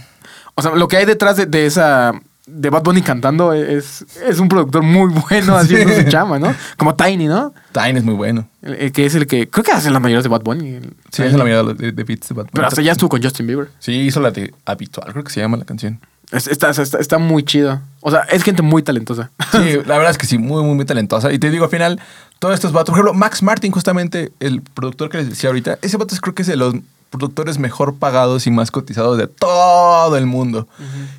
[0.55, 2.13] o sea, lo que hay detrás de, de esa
[2.47, 6.03] de Bad Bunny cantando es, es un productor muy bueno haciendo Sí.
[6.03, 6.55] su chama, ¿no?
[6.77, 7.55] Como Tiny, ¿no?
[7.73, 8.49] Tiny es muy bueno.
[8.63, 10.69] El- el que es el que creo que hace la mayoría de Bad Bunny.
[10.71, 12.51] el- Sí, es la mayoría de, de, beats de Batman.
[12.53, 13.69] Pero hasta ya estuvo con Justin Bieber.
[13.79, 16.01] Sí, hizo la de Habitual, creo que se llama la canción.
[16.33, 17.81] Es- Está, está, está muy chido.
[18.01, 19.31] O sea, es gente muy talentosa.
[19.53, 21.33] Sí, la verdad es que sí, muy, muy, muy talentosa.
[21.33, 22.01] Y te digo, al final,
[22.41, 25.97] todos estos vatos, por ejemplo, Max Martin, justamente el productor que les decía ahorita, ese
[25.97, 26.75] vato es, creo que es de los
[27.11, 30.67] productores mejor pagados y más cotizados de todo el mundo.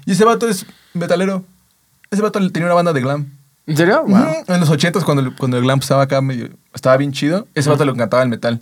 [0.06, 1.44] Y ese vato es metalero.
[2.12, 3.28] Ese vato tenía una banda de glam.
[3.66, 4.04] ¿En serio?
[4.06, 4.44] Wow.
[4.48, 7.70] En los ochentas, cuando, el- cuando el glam estaba acá medio, estaba bien chido, ese
[7.70, 8.60] vato le encantaba el metal.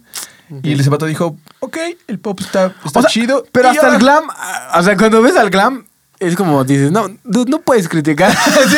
[0.63, 1.77] Y ese vato dijo, ok,
[2.07, 3.45] el pop está, está O sea, chido.
[3.51, 4.23] Pero hasta ahora- el glam,
[4.77, 5.85] o sea, cuando ves al glam,
[6.19, 8.31] es como dices, no, dude, no puedes criticar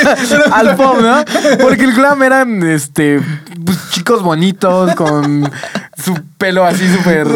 [0.53, 1.25] al pop, ¿no?
[1.59, 3.19] Porque el glam eran, este,
[3.65, 5.51] pues, chicos bonitos con
[5.95, 7.27] su pelo así súper,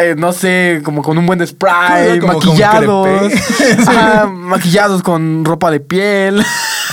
[0.00, 3.32] eh, no sé, como con un buen spray, Como- maquillados,
[3.86, 6.44] ajá, maquillados con ropa de piel,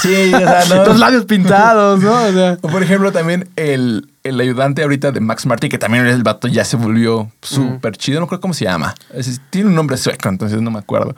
[0.01, 0.85] Sí, o sea, no.
[0.85, 2.13] los labios pintados, ¿no?
[2.13, 6.05] O sea, O por ejemplo, también el, el ayudante ahorita de Max Martin, que también
[6.05, 8.93] el vato ya se volvió súper chido, no creo cómo se llama.
[9.13, 11.15] Es- tiene un nombre sueco, entonces no me acuerdo.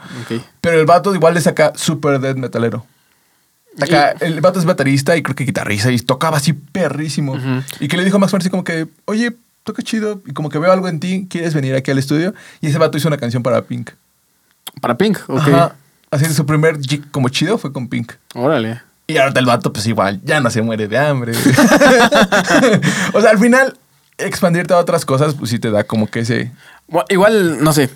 [0.62, 2.86] Pero el vato igual le saca súper dead metalero.
[3.80, 7.38] Acá, el vato es baterista y creo que guitarrista y tocaba así perrísimo.
[7.80, 9.34] Y que le dijo a Max Martin como que, oye,
[9.64, 12.34] toca chido y como que veo algo en ti, ¿quieres venir aquí al estudio?
[12.62, 13.92] Y ese vato hizo una canción para Pink.
[14.82, 15.40] Para Pink, ok.
[15.40, 15.76] Ajá.
[16.10, 18.14] Así su primer jig como chido fue con Pink.
[18.36, 18.82] Órale.
[19.08, 21.34] Y ahorita el vato, pues igual, ya no se muere de hambre.
[23.14, 23.78] o sea, al final,
[24.18, 26.52] expandirte a otras cosas, pues sí te da como que ese.
[26.88, 27.90] Bueno, igual, no sé,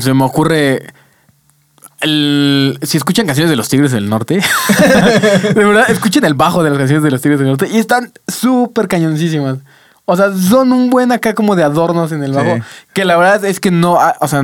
[0.00, 0.92] se me ocurre.
[2.00, 4.36] el- si escuchan canciones de los Tigres del Norte,
[5.54, 8.12] de verdad, escuchen el bajo de las canciones de los Tigres del Norte y están
[8.26, 9.58] súper cañoncísimas.
[10.10, 12.56] O sea, son un buen acá como de adornos en el bajo.
[12.56, 12.62] Sí.
[12.94, 14.42] Que la verdad es que no, ah, o sea,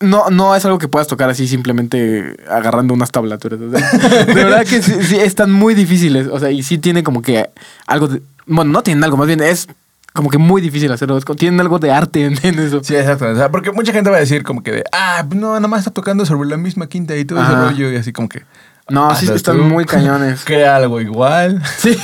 [0.00, 3.60] no, no es algo que puedas tocar así simplemente agarrando unas tablaturas.
[3.60, 6.26] o sea, de verdad que sí, sí, están muy difíciles.
[6.26, 7.50] O sea, y sí tiene como que
[7.86, 8.22] algo de.
[8.46, 9.68] Bueno, no tienen algo, más bien es
[10.12, 11.16] como que muy difícil hacerlo.
[11.16, 12.82] Es tienen algo de arte en, en eso.
[12.82, 13.38] Sí, exactamente.
[13.38, 15.80] O sea, porque mucha gente va a decir como que de, ah, no, nada más
[15.80, 17.70] está tocando sobre la misma quinta y todo ese Ajá.
[17.70, 17.90] rollo.
[17.92, 18.42] Y así como que.
[18.88, 19.62] No, sí hazlo están tú.
[19.64, 20.42] muy cañones.
[20.44, 21.62] Crea algo igual.
[21.78, 21.96] Sí.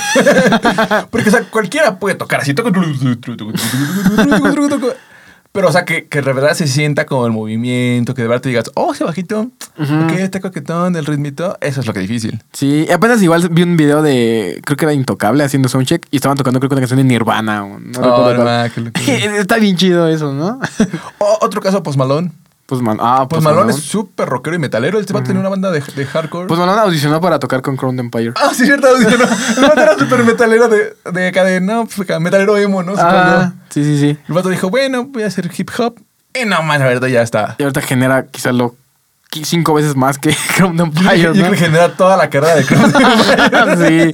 [1.11, 2.53] Porque, o sea, cualquiera puede tocar así.
[5.51, 8.41] Pero, o sea, que, que de verdad se sienta como el movimiento, que de verdad
[8.43, 9.49] te digas, oh, ese bajito,
[10.05, 12.39] ok, este coquetón, el ritmito, eso es lo que es difícil.
[12.53, 16.37] Sí, apenas igual vi un video de, creo que era Intocable haciendo soundcheck y estaban
[16.37, 17.61] tocando creo que una canción de Nirvana.
[17.61, 18.43] No Oh, no.
[19.39, 20.59] Está bien chido eso, ¿no?
[21.17, 22.31] O- otro caso, Post Malone.
[22.69, 24.99] Pues man, ah, Post Malone es súper rockero y metalero.
[24.99, 26.45] Este va a tener una banda de, de hardcore.
[26.45, 28.31] Pues Malone audicionó para tocar con Crown Empire.
[28.35, 28.87] ah, sí, cierto.
[28.95, 32.93] No, el vato era súper metalero de, de acá de, no, pues metalero emo, ¿no?
[32.95, 34.17] Ah, sí, sí, sí.
[34.27, 35.99] El vato dijo, bueno, voy a hacer hip hop.
[36.39, 37.55] Y no más, la verdad, ya está.
[37.57, 38.75] Y ahorita genera quizá lo
[39.31, 41.33] cinco veces más que Crown Yo Empire, yo ¿no?
[41.33, 42.91] creo que genera toda la carrera de Crown
[43.87, 44.11] sí.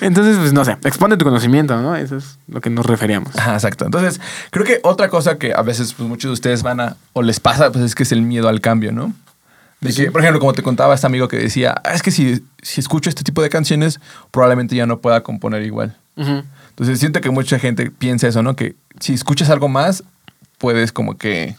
[0.00, 1.94] Entonces, pues no sé, expande tu conocimiento, ¿no?
[1.96, 3.36] Eso es lo que nos referíamos.
[3.36, 3.84] Ajá, exacto.
[3.84, 4.20] Entonces,
[4.50, 7.38] creo que otra cosa que a veces pues, muchos de ustedes van a, o les
[7.40, 9.12] pasa, pues es que es el miedo al cambio, ¿no?
[9.80, 12.44] De que, por ejemplo, como te contaba este amigo que decía, "Ah, es que si,
[12.60, 13.98] si escucho este tipo de canciones,
[14.30, 15.96] probablemente ya no pueda componer igual.
[16.16, 18.56] Entonces, siento que mucha gente piensa eso, ¿no?
[18.56, 20.02] Que si escuchas algo más,
[20.58, 21.56] puedes como que...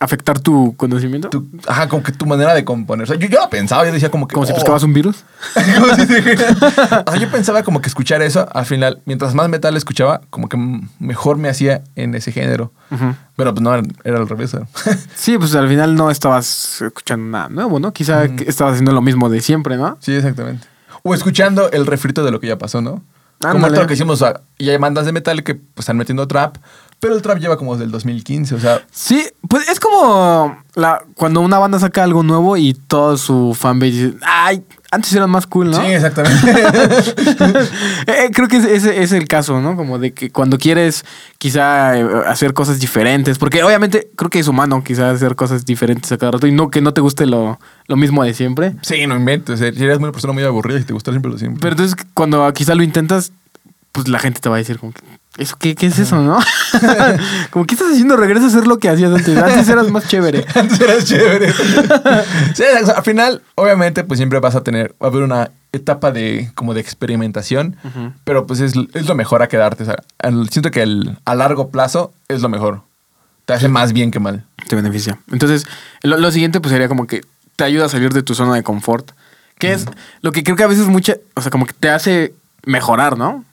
[0.00, 1.30] ¿Afectar tu conocimiento?
[1.30, 3.04] tu- ajá, como que tu manera de componer.
[3.04, 4.34] O sea, yo, pensaba, yo decía como que...
[4.34, 4.56] Como si "Oh".
[4.56, 5.24] pescabas un virus.
[5.54, 10.20] Si o sea, yo pensaba como que escuchar eso, al final, mientras más metal escuchaba,
[10.30, 10.56] como que
[10.98, 12.72] mejor me hacía en ese género.
[13.36, 13.74] Pero pues no,
[14.04, 14.56] era al revés.
[15.14, 17.92] Sí, pues al final no estabas escuchando nada nuevo, ¿no?
[17.92, 19.96] Quizá estabas haciendo lo mismo de siempre, ¿no?
[20.00, 20.66] sí, exactamente.
[21.02, 23.02] O escuchando el refrito de lo que ya pasó, ¿no?
[23.40, 25.98] Como todo lo que hicimos, o sea, y hay bandas de metal que pues, están
[25.98, 26.56] metiendo trap,
[27.04, 31.04] pero el trap lleva como desde el 2015, o sea, Sí, pues es como la,
[31.16, 35.46] cuando una banda saca algo nuevo y todo su fanbase dice, ay, antes eran más
[35.46, 35.76] cool, ¿no?
[35.76, 36.64] sí, exactamente.
[38.06, 39.76] Eh, creo que ese ese es el caso, ¿no?
[39.76, 41.04] Como de que cuando quieres
[41.36, 46.10] quizá eh, hacer cosas diferentes, porque obviamente creo que es humano quizá hacer cosas diferentes
[46.10, 48.76] a cada rato y no que no te guste lo, lo mismo de siempre.
[48.80, 51.36] sí, no inventes, eh, si eres una persona muy aburrida y te gusta siempre lo
[51.36, 51.60] siempre.
[51.60, 53.30] Pero entonces cuando quizá lo intentas,
[53.92, 55.02] pues la gente te va a decir como que,
[55.38, 56.38] ¿eso qué, qué es eso, no?
[57.50, 58.16] como, ¿qué estás haciendo?
[58.16, 59.36] Regresa a hacer lo que hacías antes.
[59.36, 60.44] Antes eras más chévere.
[60.54, 61.52] Antes eras chévere.
[62.54, 62.62] sí,
[62.94, 66.72] al final, obviamente, pues siempre vas a tener, va a haber una etapa de como
[66.74, 67.76] de experimentación,
[68.24, 69.82] pero pues es, es lo mejor a quedarte.
[69.82, 72.82] O sea, al- siento que el- a largo plazo es lo mejor.
[73.44, 74.44] Te hace más bien que mal.
[74.68, 75.18] te beneficia.
[75.30, 75.66] Entonces,
[76.02, 77.22] lo, lo siguiente pues sería como que
[77.56, 79.10] te ayuda a salir de tu zona de confort,
[79.58, 79.86] que es
[80.22, 83.44] lo que creo que a veces mucha, o sea, como que te hace mejorar, ¿no?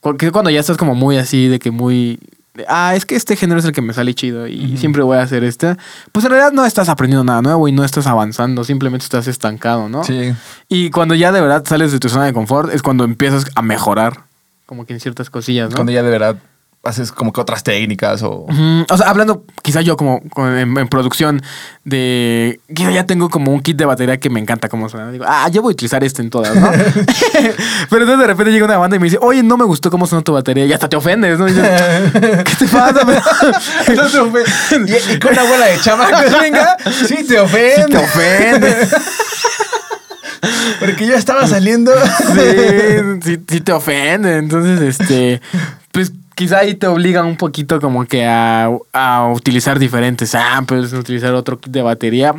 [0.00, 2.18] Porque cuando ya estás como muy así, de que muy...
[2.54, 5.18] de, ah, es que este género es el que me sale chido y siempre voy
[5.18, 5.76] a hacer este.
[6.12, 9.88] Pues en realidad no estás aprendiendo nada nuevo y no estás avanzando, simplemente estás estancado,
[9.88, 10.04] ¿no?
[10.04, 10.32] Sí.
[10.68, 13.62] Y cuando ya de verdad sales de tu zona de confort es cuando empiezas a
[13.62, 14.24] mejorar,
[14.66, 15.76] como que en ciertas cosillas, ¿no?
[15.76, 16.36] Cuando ya de verdad
[16.84, 18.46] haces como que otras técnicas o...
[18.88, 21.42] O sea, hablando, quizá yo como, como en, en producción
[21.84, 22.60] de...
[22.74, 25.10] Quizá ya tengo como un kit de batería que me encanta cómo suena.
[25.10, 26.70] Digo, ah, yo voy a utilizar este en todas, ¿no?
[27.90, 30.06] Pero entonces de repente llega una banda y me dice, oye, no me gustó cómo
[30.06, 30.66] suena tu batería.
[30.66, 31.46] Y hasta te ofendes, ¿no?
[31.46, 31.68] Dices,
[32.12, 33.00] ¿qué te pasa?
[33.88, 36.76] No te y, y con una bola de chamacos, venga,
[37.06, 37.86] sí te ofende.
[37.88, 38.88] te ofende.
[40.78, 41.92] Porque yo estaba saliendo.
[42.34, 44.36] Sí, sí, sí te ofende.
[44.36, 45.40] Entonces, este,
[45.92, 51.34] pues quizá ahí te obliga un poquito como que a, a utilizar diferentes samples, utilizar
[51.34, 52.32] otro kit de batería.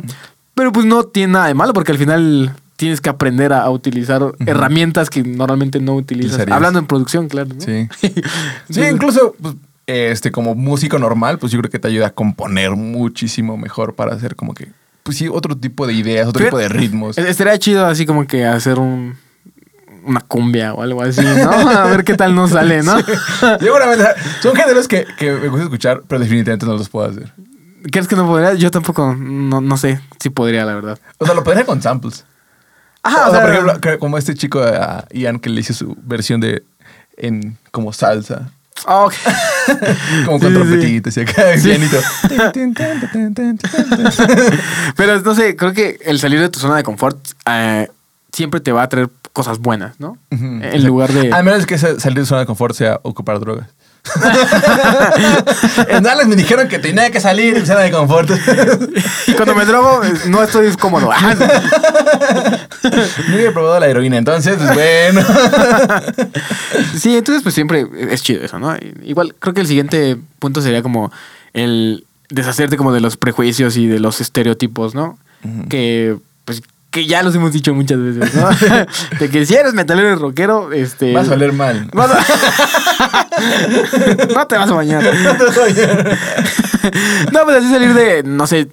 [0.54, 3.70] Pero pues no tiene nada de malo porque al final tienes que aprender a, a
[3.70, 6.30] utilizar herramientas que normalmente no utilizas.
[6.32, 6.56] Utilizarías.
[6.56, 7.50] Hablando en producción, claro.
[7.54, 7.60] ¿no?
[7.60, 7.88] Sí.
[8.70, 9.54] Sí, incluso pues,
[9.86, 14.14] este, como músico normal, pues yo creo que te ayuda a componer muchísimo mejor para
[14.14, 14.68] hacer como que,
[15.02, 17.18] pues sí, otro tipo de ideas, otro Pero- tipo de ritmos.
[17.18, 19.16] Estaría chido así como que hacer un
[20.10, 21.50] una cumbia o algo así, ¿no?
[21.70, 22.96] A ver qué tal nos sale, ¿no?
[23.58, 24.04] Seguramente
[24.42, 27.32] son géneros que, que me gusta escuchar, pero definitivamente no los puedo hacer.
[27.90, 28.54] ¿Crees que no podría?
[28.54, 30.98] Yo tampoco, no, no sé si podría, la verdad.
[31.18, 32.24] O sea, lo podría con samples.
[33.02, 36.40] Ajá, o sea, por ejemplo, como este chico a Ian que le hizo su versión
[36.40, 36.62] de
[37.16, 38.50] en como salsa.
[38.86, 39.12] Ah, ok.
[40.24, 40.54] Como con Sí, sí, sí.
[40.54, 41.68] trompetitas y acá Sí.
[41.68, 41.98] pianito.
[44.96, 47.88] Pero no sé, creo que el salir de tu zona de confort eh,
[48.32, 50.18] siempre te va a traer cosas buenas, ¿no?
[50.30, 51.32] En lugar de.
[51.32, 53.68] A menos que salir de zona de confort sea ocupar drogas.
[55.88, 58.30] en Dallas me dijeron que tenía que salir de zona de confort.
[59.26, 61.10] Y cuando me drogo, no estoy cómodo.
[61.22, 61.34] Ah,
[63.28, 65.20] No había probado la heroína, entonces, pues, bueno.
[66.98, 68.74] Sí, entonces pues siempre es chido eso, ¿no?
[69.02, 71.12] Igual creo que el siguiente punto sería como
[71.52, 75.18] el deshacerte como de los prejuicios y de los estereotipos, ¿no?
[75.68, 76.16] Que
[76.92, 78.48] ya los hemos dicho muchas veces, ¿no?
[79.20, 81.88] de que si eres metalero y rockero, este Vas a oler mal.
[81.92, 83.28] vas a-
[84.34, 85.02] no te vas a bañar.
[87.32, 88.68] no, pues así salir de, no sé,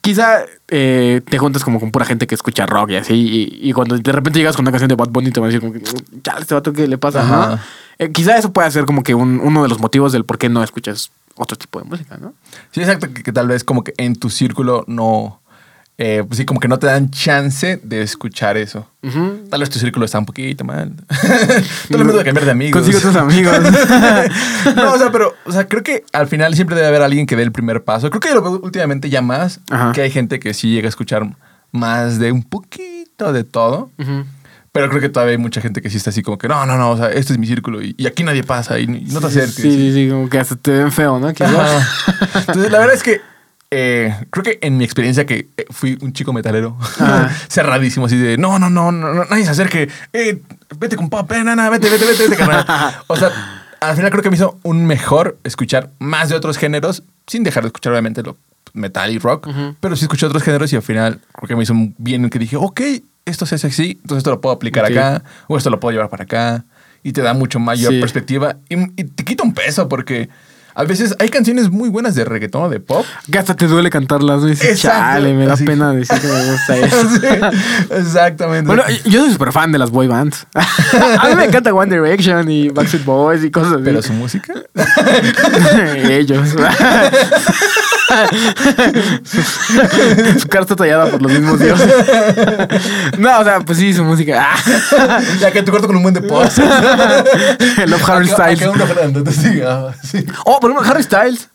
[0.00, 3.72] quizá eh, te juntas como con pura gente que escucha rock y así, y, y
[3.72, 5.72] cuando de repente llegas con una canción de Bad Bunny te van a decir como
[5.72, 5.82] que,
[6.22, 7.22] ya, este vato, ¿qué le pasa?
[7.22, 7.48] Ajá.
[7.56, 7.60] ¿no?
[7.98, 10.48] Eh, quizá eso puede ser como que un- uno de los motivos del por qué
[10.48, 12.34] no escuchas otro tipo de música, ¿no?
[12.70, 15.40] Sí, exacto, que, que tal vez como que en tu círculo no...
[15.98, 18.86] eh, pues sí, como que no te dan chance de escuchar eso.
[19.50, 20.92] Tal vez tu círculo está un poquito mal.
[21.90, 22.82] Tal vez de cambiar de amigos.
[22.82, 23.56] Consigo otros amigos.
[24.76, 27.36] no, o sea, pero, o sea, creo que al final siempre debe haber alguien que
[27.36, 28.10] dé el primer paso.
[28.10, 29.92] Creo que lo veo últimamente ya más, Ajá.
[29.92, 31.22] que hay gente que sí llega a escuchar
[31.72, 33.90] más de un poquito de todo.
[33.98, 34.24] Ujú.
[34.72, 36.76] Pero creo que todavía hay mucha gente que sí está así como que, no, no,
[36.76, 39.20] no, o sea, este es mi círculo y, y aquí nadie pasa y, y no
[39.20, 39.54] te acerques.
[39.54, 41.32] Sí, sí, sí, como que hasta te ven feo, ¿no?
[41.32, 41.44] Que-.
[41.44, 43.22] Entonces, la verdad es que
[43.70, 46.76] eh, creo que en mi experiencia que eh, fui un chico metalero,
[47.48, 50.40] cerradísimo, así de, no, no, no, no, no, nadie se acerque, eh,
[50.78, 52.64] vete con eh, nana, vete, vete, vete, vete, carnal.
[53.08, 53.30] O sea,
[53.80, 57.62] al final creo que me hizo un mejor escuchar más de otros géneros, sin dejar
[57.64, 58.36] de escuchar obviamente lo
[58.72, 59.48] metal y rock,
[59.80, 62.56] pero sí escuché otros géneros y al final creo que me hizo bien que dije,
[62.56, 62.80] ok,
[63.24, 66.10] esto se hace así, entonces esto lo puedo aplicar acá, o esto lo puedo llevar
[66.10, 66.64] para acá,
[67.02, 68.00] y te da mucho mayor Sí.
[68.00, 70.28] perspectiva y, y te quita un peso porque
[70.78, 73.04] a veces hay canciones muy buenas de reggaetón o de pop.
[73.32, 74.46] Que hasta te duele cantarlas, ¿no?
[74.46, 75.64] Dices, chale, me da Así.
[75.64, 77.08] pena decir que me gusta eso.
[77.08, 78.66] Sí, exactamente.
[78.66, 80.46] Bueno, yo soy súper fan de las boy bands.
[80.54, 83.82] A mí me encanta One Direction y Backstreet Boys y cosas así.
[83.84, 84.52] pero su música.
[85.96, 86.54] Ellos.
[90.38, 91.88] su cara está tallada por los mismos dioses.
[93.18, 94.48] no, o sea, pues sí, su música.
[95.40, 96.64] ya que tu corto con un buen de poses.
[97.86, 98.62] Love Harry Styles.
[99.64, 99.92] Ah.
[100.44, 101.48] Oh, por ejemplo, Harry Styles.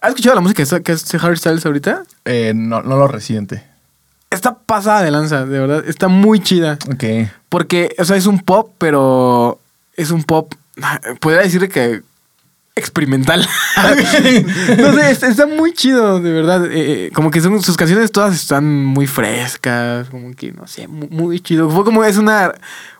[0.00, 2.04] ¿Has escuchado la música que es Harry Styles ahorita?
[2.24, 3.64] Eh, no, no lo reciente.
[4.30, 5.84] Está pasada de lanza, de verdad.
[5.86, 6.78] Está muy chida.
[6.92, 7.04] Ok.
[7.48, 9.58] Porque, o sea, es un pop, pero
[9.96, 10.54] es un pop.
[11.20, 12.02] Podría decir que
[12.78, 13.46] experimental.
[14.78, 16.66] no sé, está, muy chido, de verdad.
[16.66, 20.88] Eh, eh, como que son, sus canciones todas están muy frescas, como que, no sé,
[20.88, 21.70] muy, muy chido.
[21.70, 22.52] Fue como es una,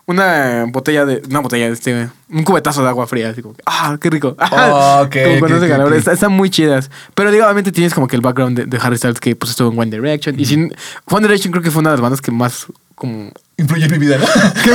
[0.05, 1.21] una botella de.
[1.29, 2.09] Una botella de este.
[2.29, 4.35] Un cubetazo de agua fría, así como que, ah, qué rico.
[4.51, 5.95] Oh, ok, como cuando.
[5.95, 6.89] Está- Están muy chidas.
[7.15, 9.71] Pero digo, obviamente tienes como que el background de, de Harry Styles que pues estuvo
[9.71, 10.39] en One Direction.
[10.39, 10.73] Y sin.
[11.05, 13.97] One Direction creo que fue una de las bandas que más como Influye en mi
[13.97, 14.25] vida, ¿no?
[14.63, 14.71] que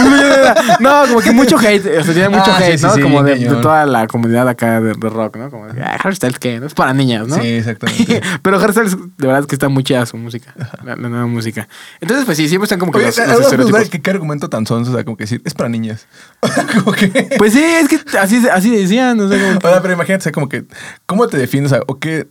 [1.08, 2.94] como que mucho hate, o sea, tiene mucho Ah, hate, sí, ¿no?
[2.94, 5.50] sí, como de, de toda la comunidad acá de, de rock, ¿no?
[5.50, 6.60] Como, ah, Harry Styles, ¿qué?
[6.60, 7.36] No es para niñas, ¿no?
[7.36, 8.20] Sí, exactamente.
[8.42, 10.54] Pero Harry Styles, de verdad es que está muy chida su música,
[10.84, 11.66] la, la nueva música.
[12.00, 13.88] Entonces, pues sí, siempre están como que Oye, los, los estereotipos.
[13.88, 16.06] que qué argumento tan sonso, o sea, como que decir, es para niñas.
[16.84, 17.08] como que...
[17.38, 20.20] Pues sí, es que así, así decían, o sea, como que- O sea, pero imagínate,
[20.20, 20.64] o sea, como que,
[21.06, 21.72] ¿cómo te defines?
[21.72, 22.28] O sea, o qué,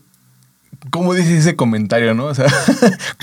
[0.89, 2.26] ¿cómo dices ese comentario, no?
[2.26, 2.45] O sea,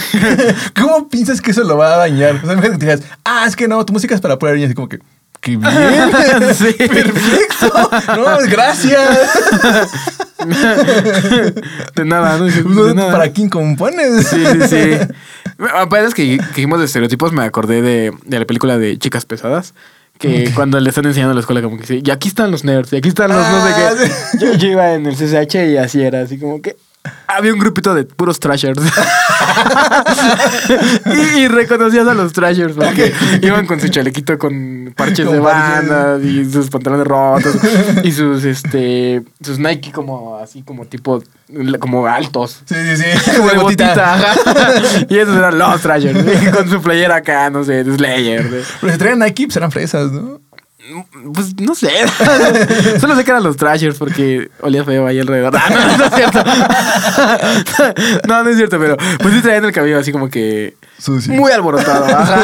[0.81, 2.41] ¿cómo piensas que eso lo va a dañar?
[2.43, 4.69] O sea, que te digas, ah, es que no, tu música es para poder niñas,
[4.69, 4.99] así como que,
[5.41, 5.71] ¡qué bien!
[6.55, 6.73] Sí.
[6.79, 7.91] ¡Perfecto!
[8.17, 9.31] No, gracias.
[11.97, 12.85] de nada, ¿no?
[12.85, 13.13] De nada.
[13.13, 14.27] ¿Para quién compones?
[14.27, 14.99] Sí, sí, sí.
[15.75, 19.75] Apenas que, que dijimos de estereotipos, me acordé de, de la película de Chicas Pesadas.
[20.19, 22.63] Que cuando le están enseñando a la escuela, como que sí, y aquí están los
[22.63, 23.93] nerds, y aquí están los no sé Ah,
[24.33, 24.39] qué.
[24.39, 26.77] Yo, yo iba en el CCH y así era, así como que
[27.27, 28.81] había un grupito de puros trashers.
[31.07, 35.89] y, y reconocías a los trashers porque iban con su chalequito con parches de parches.
[35.89, 37.57] banda y sus pantalones rotos
[38.03, 41.23] y sus este sus Nike como así como tipo
[41.81, 42.63] como altos.
[42.65, 43.31] Sí, sí, sí.
[43.37, 44.19] Como de botita.
[45.09, 46.51] y esos eran los Trashers.
[46.55, 48.65] Con su playera acá, no sé, de Slayer.
[48.81, 50.41] Pero si traían Nike, pues eran fresas, ¿no?
[51.35, 51.91] Pues no sé.
[53.01, 55.55] Solo sé que eran los Trashers porque olía feo ahí alrededor.
[55.63, 56.43] Ah, no, no es cierto.
[58.29, 61.33] no, no es cierto, pero pues sí traían el cabello así como que Sucio.
[61.33, 62.05] muy alborotado.
[62.05, 62.43] Ajá.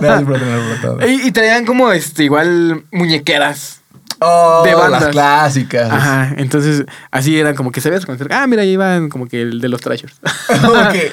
[0.00, 0.98] Nada, alborotado.
[1.06, 3.78] Y, y traían como este igual muñequeras.
[4.20, 5.02] Oh, de bandas.
[5.02, 5.90] las clásicas.
[5.90, 6.34] Ajá.
[6.36, 8.28] Entonces, así eran como que sabías conocer.
[8.32, 10.14] Ah, mira, ahí iban como que el de los Trashers.
[10.60, 11.12] Como que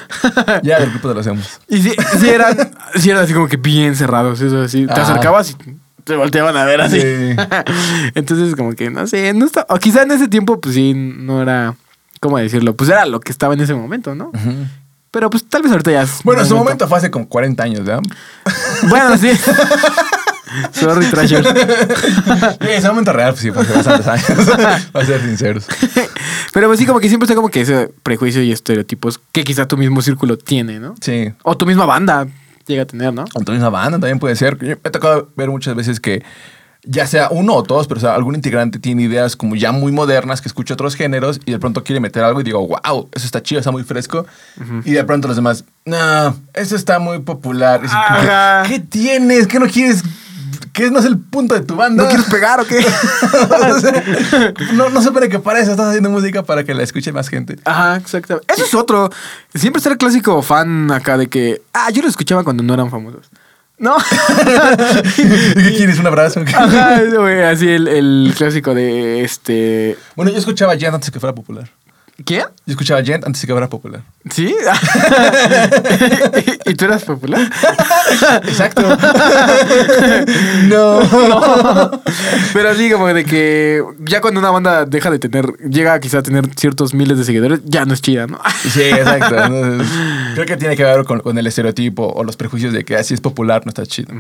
[0.64, 1.60] ya del grupo de los hemos.
[1.68, 2.58] Y sí, sí eran,
[2.96, 4.88] sí eran así como que bien cerrados, eso así.
[4.88, 5.56] Te acercabas y
[6.06, 7.02] te volteaban a ver así.
[7.02, 7.36] Sí.
[8.16, 11.42] Entonces, como que, no sé, no está, o quizá en ese tiempo, pues sí, no
[11.42, 11.76] era,
[12.22, 12.76] ¿cómo decirlo?
[12.76, 14.32] Pues era lo que estaba en ese momento, ¿no?
[15.12, 16.88] Pero pues tal vez ahorita ya es Bueno, en su momento.
[16.88, 18.04] fue hace como 40 años, ¿verdad?
[18.88, 19.32] Bueno, sí.
[20.72, 21.48] Sorry, Trashers.
[21.50, 24.86] Sí, en su momento real, pues sí, fue hace bastantes años.
[24.92, 25.66] Para ser sinceros.
[26.54, 29.68] Pero pues sí, como que siempre está como que ese prejuicio y estereotipos que quizá
[29.68, 30.96] tu mismo círculo tiene, ¿no?
[31.02, 31.34] Sí.
[31.44, 32.28] O tu misma banda
[32.68, 33.26] llega a tener, ¿no?
[33.26, 34.58] Tu misma banda también puede ser.
[34.60, 36.24] Yo me ha tocado ver muchas veces que
[36.88, 39.92] ya sea uno o todos, pero o sea, algún integrante tiene ideas como ya muy
[39.92, 43.26] modernas que escucha otros géneros y de pronto quiere meter algo y digo, wow, eso
[43.26, 44.26] está chido, está muy fresco.
[44.84, 47.82] Y de pronto los demás, no, eso está muy popular.
[47.84, 48.70] Y.
[48.70, 49.48] ¿Qué tienes?
[49.48, 50.04] ¿Qué no quieres?
[50.74, 52.04] ¿Qué no es el punto de tu banda?
[52.04, 52.80] ¿No quieres pegar o qué?
[52.80, 57.12] O sea, no, no supone que para eso estás haciendo música para que la escuche
[57.12, 57.58] más gente.
[57.64, 58.42] Ajá, exacto.
[58.48, 59.10] Eso es otro.
[59.54, 62.90] Siempre está el clásico fan acá de que, ah, yo lo escuchaba cuando no eran
[62.90, 63.30] famosos.
[63.78, 63.98] ¿No?
[65.16, 66.00] ¿Qué quieres?
[66.00, 66.42] ¿Un abrazo?
[66.48, 67.02] Ajá,
[67.50, 69.98] así el, el clásico de este.
[70.16, 71.70] Bueno, yo escuchaba Gent antes que fuera popular.
[72.24, 72.44] ¿Quién?
[72.66, 74.02] Yo escuchaba Gent antes de que fuera popular.
[74.30, 74.46] ¿Sí?
[76.66, 77.42] ¿Y tú eras popular?
[78.48, 78.84] Exacto.
[80.68, 81.02] no.
[82.54, 86.24] Pero así como de que ya cuando una banda deja de tener, llega quizá a
[86.24, 88.40] tener ciertos miles de seguidores, ya no es chida, ¿no?
[88.62, 89.36] Sí, exacto.
[90.36, 93.14] Creo que tiene que ver con, con el estereotipo o los prejuicios de que así
[93.14, 94.14] es popular, no está chido.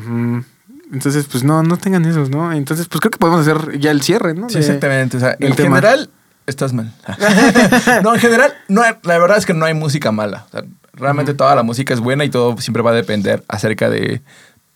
[0.91, 2.51] Entonces, pues no, no tengan esos, ¿no?
[2.51, 4.49] Entonces, pues creo que podemos hacer ya el cierre, ¿no?
[4.49, 5.17] Sí, exactamente.
[5.17, 5.77] O sea, en tema.
[5.77, 6.09] general,
[6.47, 6.93] estás mal.
[8.03, 10.45] no, en general, no la verdad es que no hay música mala.
[10.47, 13.89] O sea, realmente toda la música es buena y todo siempre va a depender acerca
[13.89, 14.21] de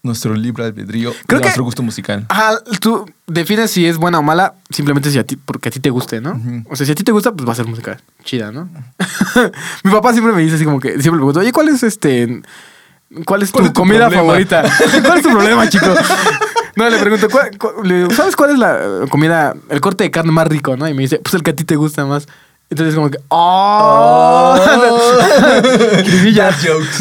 [0.02, 2.26] nuestro libre albedrío, Creo de que- nuestro gusto musical.
[2.30, 5.80] Ajá, tú defines si es buena o mala simplemente si a ti, porque a ti
[5.82, 6.42] te guste, ¿no?
[6.70, 8.70] O sea, si a ti te gusta, pues va a ser música chida, ¿no?
[9.84, 12.42] Mi papá siempre me dice así como que, siempre me pregunta, oye, ¿cuál es este,
[13.26, 14.22] cuál es tu ¿Cuál es tu comida problema?
[14.24, 14.64] favorita?
[15.06, 15.94] ¿Cuál es tu problema, chico?
[16.76, 17.52] No, le pregunto, ¿cuál-
[17.84, 20.88] digo, ¿sabes cuál es la comida, el corte de carne más rico, no?
[20.88, 22.28] Y me dice, pues el que a ti te gusta más.
[22.70, 24.56] Entonces como que, ¡oh!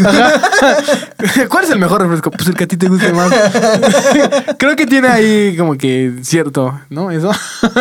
[0.05, 0.33] Ajá.
[1.49, 2.31] ¿Cuál es el mejor refresco?
[2.31, 3.31] Pues el que a ti te guste más.
[4.59, 7.11] Creo que tiene ahí como que cierto, ¿no?
[7.11, 7.33] Eso.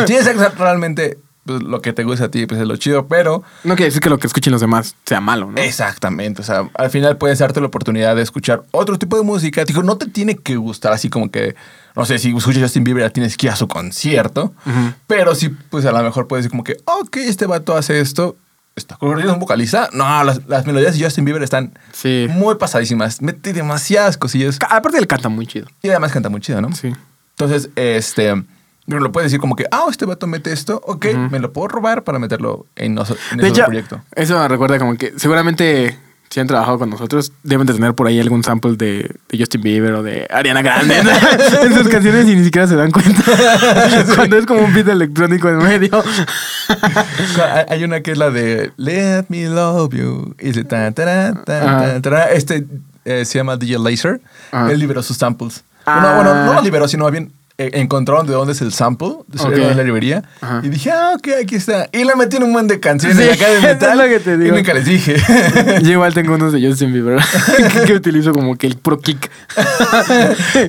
[0.06, 0.52] Sí, exacto.
[0.58, 1.18] Realmente
[1.48, 4.02] pues, lo que te gusta a ti pues es lo chido, pero No quiere decir
[4.02, 5.60] que lo que escuchen los demás sea malo, ¿no?
[5.60, 9.64] exactamente, o sea, al final puedes darte la oportunidad de escuchar otro tipo de música.
[9.66, 11.56] Digo, no te tiene que gustar así como que,
[11.96, 14.54] no sé, si escuchas Justin Bieber ya tienes que ir a su concierto,
[15.08, 18.36] pero sí, pues a lo mejor puedes decir como que, ok, este vato hace esto.
[18.76, 19.90] ¿Está corriendo un vocalista?
[19.92, 22.28] No, las, las melodías de Justin Bieber están Sí.
[22.30, 23.24] muy pasadísimas.
[23.24, 24.60] Mete demasiadas cosillas.
[24.70, 25.66] Aparte él canta muy chido.
[25.82, 26.72] Y además canta muy chido, ¿no?
[26.76, 26.94] Sí.
[27.32, 28.44] Entonces, este,
[28.88, 31.68] pero lo puedes decir como que, ah, este vato mete esto, ok, me lo puedo
[31.68, 34.02] robar para meterlo en, en ese hecho, proyecto.
[34.16, 35.98] eso me recuerda como que seguramente
[36.30, 39.62] si han trabajado con nosotros, deben de tener por ahí algún sample de, de Justin
[39.62, 40.96] Bieber o de Ariana Grande
[41.64, 43.24] en sus canciones y ni siquiera se dan cuenta.
[44.14, 46.04] Cuando es como un beat electrónico en medio.
[47.70, 50.36] Hay- una que es la de Let me love you.
[50.40, 50.64] Y Ajá.
[50.66, 50.94] tan,
[52.02, 52.28] tarán.
[52.34, 52.66] Este
[53.06, 54.20] eh, se llama DJ Laser.
[54.52, 54.70] Ajá.
[54.72, 55.64] Él liberó sus samples.
[55.86, 56.02] Ah.
[56.16, 59.48] Bueno, bueno, no los liberó, sino bien encontraron de dónde es el sample de su
[59.48, 59.54] Ok.
[59.56, 60.24] de la librería.
[60.42, 60.62] Ajá.
[60.64, 61.90] Y dije, ah, ok, aquí está.
[61.92, 63.98] Y le metí en un buen de canciones Sí, acá de es metal.
[63.98, 64.54] lo que te digo.
[64.56, 65.16] Y nunca les dije.
[65.82, 67.20] Yo igual tengo unos de Justin Bieber
[67.58, 69.30] que, que utilizo como que el pro kick.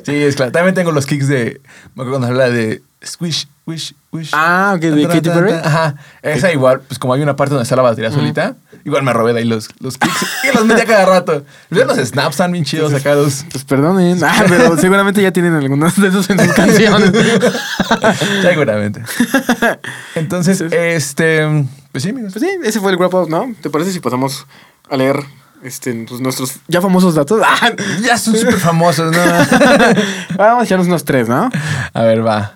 [0.04, 0.52] sí, es claro.
[0.52, 1.60] También tengo los kicks de.
[1.94, 4.30] Me acuerdo cuando habla de Squish, Wish, Wish.
[4.32, 5.52] Ah, ok, de Katy Perry.
[5.52, 5.94] Ajá.
[6.22, 9.32] Esa igual, pues como hay una parte donde está la batería solita, igual me robé
[9.34, 11.44] de ahí los, los kicks y los metí a cada rato.
[11.70, 13.44] Los snaps están bien chidos acá los.
[13.52, 14.18] Pues perdonen.
[14.24, 17.12] Ah, pero seguramente ya tienen algunos de esos en sus canciones.
[18.42, 19.02] Seguramente.
[20.14, 21.46] Entonces, este.
[21.92, 22.32] Pues sí, amigos.
[22.32, 23.54] Pues sí, ese fue el wrap up, ¿no?
[23.62, 24.46] ¿Te parece si pasamos
[24.90, 25.20] a leer
[25.62, 27.40] este, pues, nuestros ya famosos datos?
[27.44, 27.70] Ah,
[28.02, 29.22] Ya son súper famosos, ¿no?
[30.36, 31.50] Vamos a echarnos unos tres, ¿no?
[31.92, 32.54] A ver, va.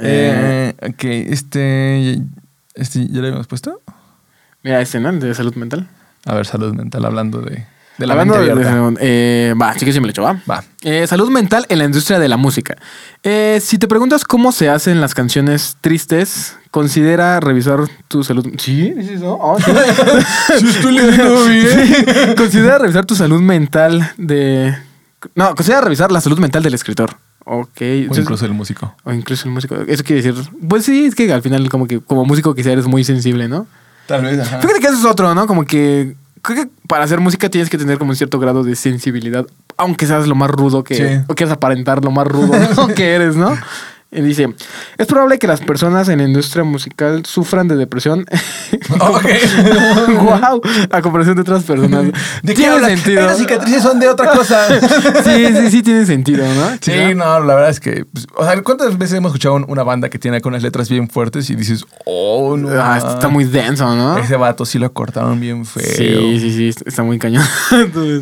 [0.00, 2.20] Eh, Eh, ok, este.
[2.74, 3.80] Este, ¿ya lo habíamos puesto?
[4.62, 5.12] Mira, este, ¿no?
[5.12, 5.88] De salud mental.
[6.26, 7.66] A ver, salud mental, hablando de,
[7.98, 10.40] de la Hablando mente de- eh, va, sí que sí me lo echo, va.
[10.50, 10.64] Va.
[10.82, 12.76] Eh, salud mental en la industria de la música.
[13.22, 18.46] Eh, si te preguntas cómo se hacen las canciones tristes, considera revisar tu salud.
[18.58, 18.90] ¿Sí?
[18.92, 19.20] ¿Dices?
[19.22, 19.70] Oh, sí.
[20.58, 21.68] Sí, estoy leyendo bien.
[21.68, 22.34] Sí.
[22.36, 24.74] Considera revisar tu salud mental de.
[25.34, 27.16] No, considera revisar la salud mental del escritor.
[27.44, 27.80] Ok.
[27.80, 28.94] O Entonces- incluso el músico.
[29.04, 29.76] o incluso el músico.
[29.86, 30.42] Eso quiere decir.
[30.68, 33.66] Pues sí, es que al final, como que como músico quizá eres muy sensible, ¿no?
[34.06, 34.60] Tal vez, ajá.
[34.60, 35.46] Fíjate que eso es otro, ¿no?
[35.46, 36.14] Como que.
[36.42, 39.46] Creo que para hacer música tienes que tener como un cierto grado de sensibilidad.
[39.78, 40.94] Aunque seas lo más rudo que.
[40.94, 41.24] Sí.
[41.28, 42.88] O quieras aparentar lo más rudo ¿no?
[42.94, 43.56] que eres, ¿no?
[44.14, 44.54] Y dice:
[44.98, 48.24] Es probable que las personas en la industria musical sufran de depresión.
[49.00, 49.24] Ok.
[50.22, 50.60] wow.
[50.90, 52.04] A comparación de otras personas.
[52.06, 52.12] ¿De
[52.54, 52.88] qué tiene habla?
[52.88, 53.20] sentido.
[53.24, 54.66] Esas cicatrices son de otra cosa.
[55.24, 56.76] sí, sí, sí, tiene sentido, ¿no?
[56.80, 58.04] Sí, no, la verdad es que.
[58.12, 60.88] pues, o sea, ¿cuántas veces hemos escuchado un- una banda que tiene con unas letras
[60.88, 62.68] bien fuertes y dices, oh, no.
[62.72, 64.18] Ah, está muy denso, ¿no?
[64.18, 65.82] Ese vato sí lo cortaron bien feo.
[65.84, 67.44] Sí, sí, sí, está muy cañón.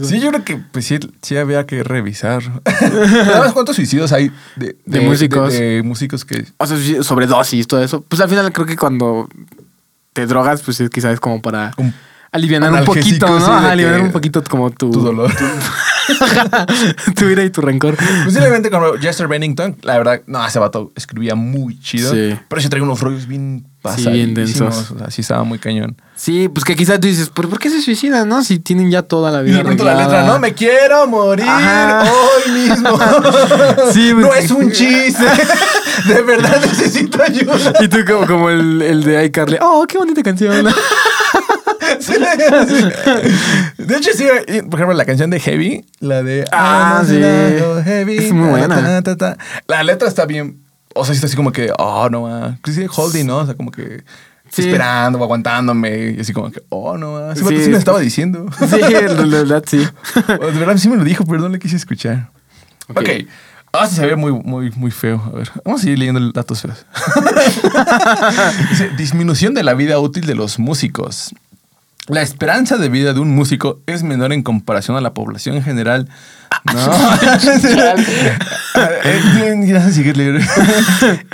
[0.05, 2.43] Sí, yo creo que pues sí, sí había que revisar.
[2.65, 5.53] ¿Sabes cuántos suicidios hay de, De músicos.
[5.53, 6.47] De, de músicos que.
[6.59, 8.01] O sea, sobredosis, todo eso.
[8.09, 9.29] Pues al final creo que cuando
[10.13, 11.93] te drogas, pues es quizás como para Un
[12.31, 13.47] aliviar un poquito, ¿no?
[13.57, 15.31] aliviar que- un poquito como tu, Tu dolor.
[15.35, 15.45] tu
[17.31, 17.97] ira y tu rencor.
[18.25, 22.13] Posiblemente como Jester Bennington, la verdad, no, ese vato escribía muy chido.
[22.13, 22.37] Sí.
[22.49, 24.77] Pero sí traía unos rollos bien Sí, bien pasadísimos.
[24.77, 24.91] densos.
[24.93, 25.97] O sea, sí estaba muy cañón.
[26.15, 28.45] Sí, pues que quizás tú dices, ¿por, por qué se suicidan, no?
[28.45, 29.59] Si tienen ya toda la Y vida.
[29.59, 32.05] de pronto la letra, no, me quiero morir Ajá.
[32.05, 32.97] hoy mismo.
[33.93, 35.25] Sí, no pues- es un chiste.
[36.07, 37.73] De verdad necesito ayuda.
[37.81, 39.59] Y tú como, como el, el de iCarly.
[39.61, 40.67] Oh, qué bonita canción.
[42.03, 42.13] Sí.
[43.79, 47.19] De hecho, sí, y, por ejemplo, la canción de Heavy, la de Ah, sí.
[47.85, 48.17] Heavy.
[48.19, 49.03] Es muy buena.
[49.03, 49.39] ta, ta, ta.
[49.67, 50.59] La letra está bien.
[50.95, 52.57] O sea, sí está así como que, oh, no, ah.
[52.65, 53.39] Sí, holding, ¿no?
[53.39, 54.03] O sea, como que
[54.51, 54.63] Sí.
[54.63, 56.15] esperando o aguantándome.
[56.17, 58.47] Y así como que, oh, no, Sí, sí, me estaba diciendo.
[58.59, 59.79] sí, de verdad, sí.
[60.29, 62.29] De verdad sí me lo dijo, pero no le quise escuchar.
[62.89, 62.99] Ok.
[63.01, 63.09] Ok.
[63.75, 65.23] Ah, sí se ve muy, muy, muy feo.
[65.25, 66.85] A ver, vamos a seguir leyendo datos feos.
[68.71, 71.35] Dice, disminución de la vida útil de los músicos.
[72.09, 75.63] La esperanza de vida de un músico es menor en comparación a la población en
[75.63, 76.09] general.
[76.65, 76.75] No.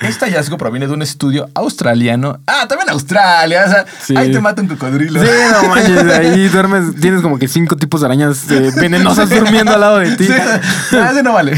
[0.02, 2.40] Este hallazgo proviene de un estudio australiano.
[2.46, 3.64] Ah, también Australia.
[3.66, 4.16] O sea, Sí.
[4.16, 5.22] ahí te mata un cocodrilo.
[5.22, 9.72] Sí, no manches, ahí duermes, tienes como que cinco tipos de arañas eh, venenosas durmiendo
[9.72, 10.26] al lado de ti.
[10.26, 10.32] Sí,
[10.92, 11.52] ah, ese no vale.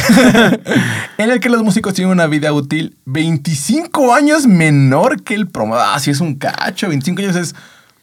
[1.19, 5.81] en el que los músicos tienen una vida útil 25 años menor que el promedio.
[5.83, 6.89] Ah, sí, es un cacho.
[6.89, 7.55] 25 años es.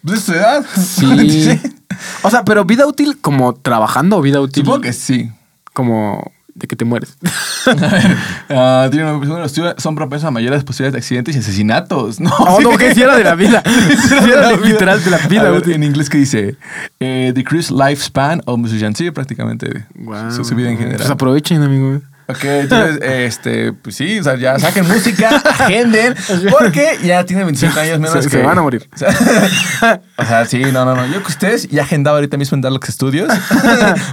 [0.04, 0.66] Pues es tu edad.
[0.76, 1.60] Sí.
[2.24, 5.32] O sea, pero vida útil como trabajando o vida útil Supongo que sí.
[5.74, 7.18] como de que te mueres.
[8.48, 12.20] Tiene una- bueno, estudio- son propensos a mayores posibilidades de accidentes y asesinatos.
[12.20, 13.62] No, Oh, no, que era de la vida.
[14.28, 15.74] Era de- literal de la vida ver, útil.
[15.74, 16.56] En inglés, ¿qué dice?
[17.00, 18.96] Eh, decrease lifespan of musician.
[18.96, 19.86] Sí, prácticamente
[20.32, 21.12] su, su vida en Pues general.
[21.12, 22.02] aprovechen, amigos.
[22.30, 26.14] Ok, entonces, este, pues sí, o sea, ya saquen música, agenden,
[26.52, 28.38] porque ya tienen 25 años menos Se- que...
[28.38, 28.88] se van a morir.
[28.94, 31.06] O sea, o sea, sí, no, no, no.
[31.08, 33.32] Yo que ustedes ya agendado ahorita mismo en Darlox Studios,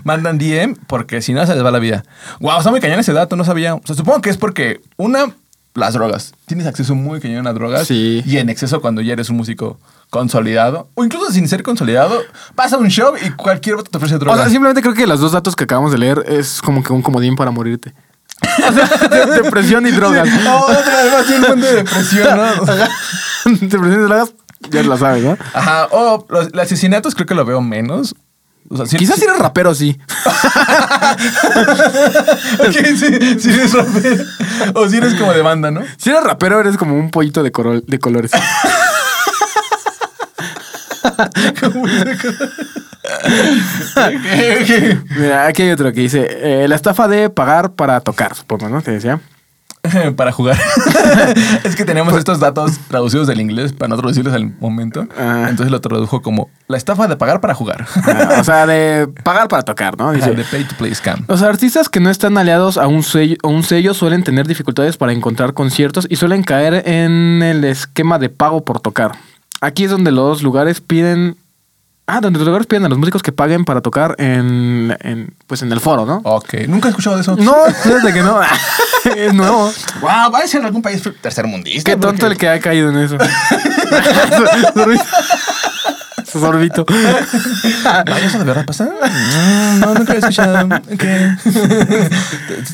[0.04, 2.04] mandan DM, porque si no se les va la vida.
[2.40, 3.74] Wow, está muy cañón ese dato, no sabía.
[3.74, 5.32] O sea, supongo que es porque, una,
[5.74, 6.34] las drogas.
[6.46, 7.86] Tienes acceso muy cañón a drogas.
[7.88, 8.22] Sí.
[8.26, 9.80] Y en exceso cuando ya eres un músico
[10.14, 12.22] consolidado, o incluso sin ser consolidado,
[12.54, 14.38] vas a un show y cualquier otro te ofrece O drogas.
[14.42, 17.02] sea, simplemente creo que los dos datos que acabamos de leer es como que un
[17.02, 17.92] comodín para morirte.
[18.68, 20.28] O sea, de- depresión y drogas.
[20.44, 22.64] No, otra vez un montón de depresión, ¿no?
[23.44, 24.32] depresión y drogas,
[24.70, 25.36] ya lo sabes, ¿no?
[25.52, 28.14] Ajá, o los, los asesinatos creo que lo veo menos.
[28.70, 29.98] O sea, Quizás si eres rapero, sí.
[32.60, 33.06] Ok, sí
[33.50, 34.24] eres rapero.
[34.74, 35.82] O si eres como de banda, ¿no?
[35.98, 37.50] Si eres rapero, eres como un pollito de,
[37.86, 38.30] de colores.
[45.16, 48.82] Mira, aquí hay otro que dice: eh, La estafa de pagar para tocar, supongo, ¿no?
[48.82, 49.20] Te decía.
[50.16, 50.56] Para jugar.
[51.64, 55.06] es que tenemos estos datos traducidos del inglés para no traducirlos al momento.
[55.16, 55.46] Ah.
[55.48, 57.86] Entonces lo tradujo como la estafa de pagar para jugar.
[57.96, 60.12] Ah, o sea, de pagar para tocar, ¿no?
[60.12, 61.24] Dice: de pay to play scam.
[61.28, 64.96] Los artistas que no están aliados a un sello, a un sello suelen tener dificultades
[64.96, 69.12] para encontrar conciertos y suelen caer en el esquema de pago por tocar.
[69.60, 71.36] Aquí es donde los lugares piden.
[72.06, 75.62] Ah, donde los lugares piden a los músicos que paguen para tocar en, en, pues
[75.62, 76.20] en el foro, ¿no?
[76.24, 77.34] Ok, nunca he escuchado de eso.
[77.36, 78.40] No, fíjate que no.
[79.16, 79.72] es nuevo.
[80.02, 81.90] Wow, va a ser algún país tercermundista.
[81.90, 83.16] Qué tonto el que ha caído en eso.
[86.40, 86.84] Sorbito.
[86.88, 88.84] ¿eso de verdad pasa?
[88.86, 90.66] Mm, No, nunca he escuchado.
[90.66, 91.04] Ok.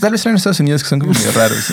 [0.01, 1.73] Tal vez en Estados Unidos que son como medio raros.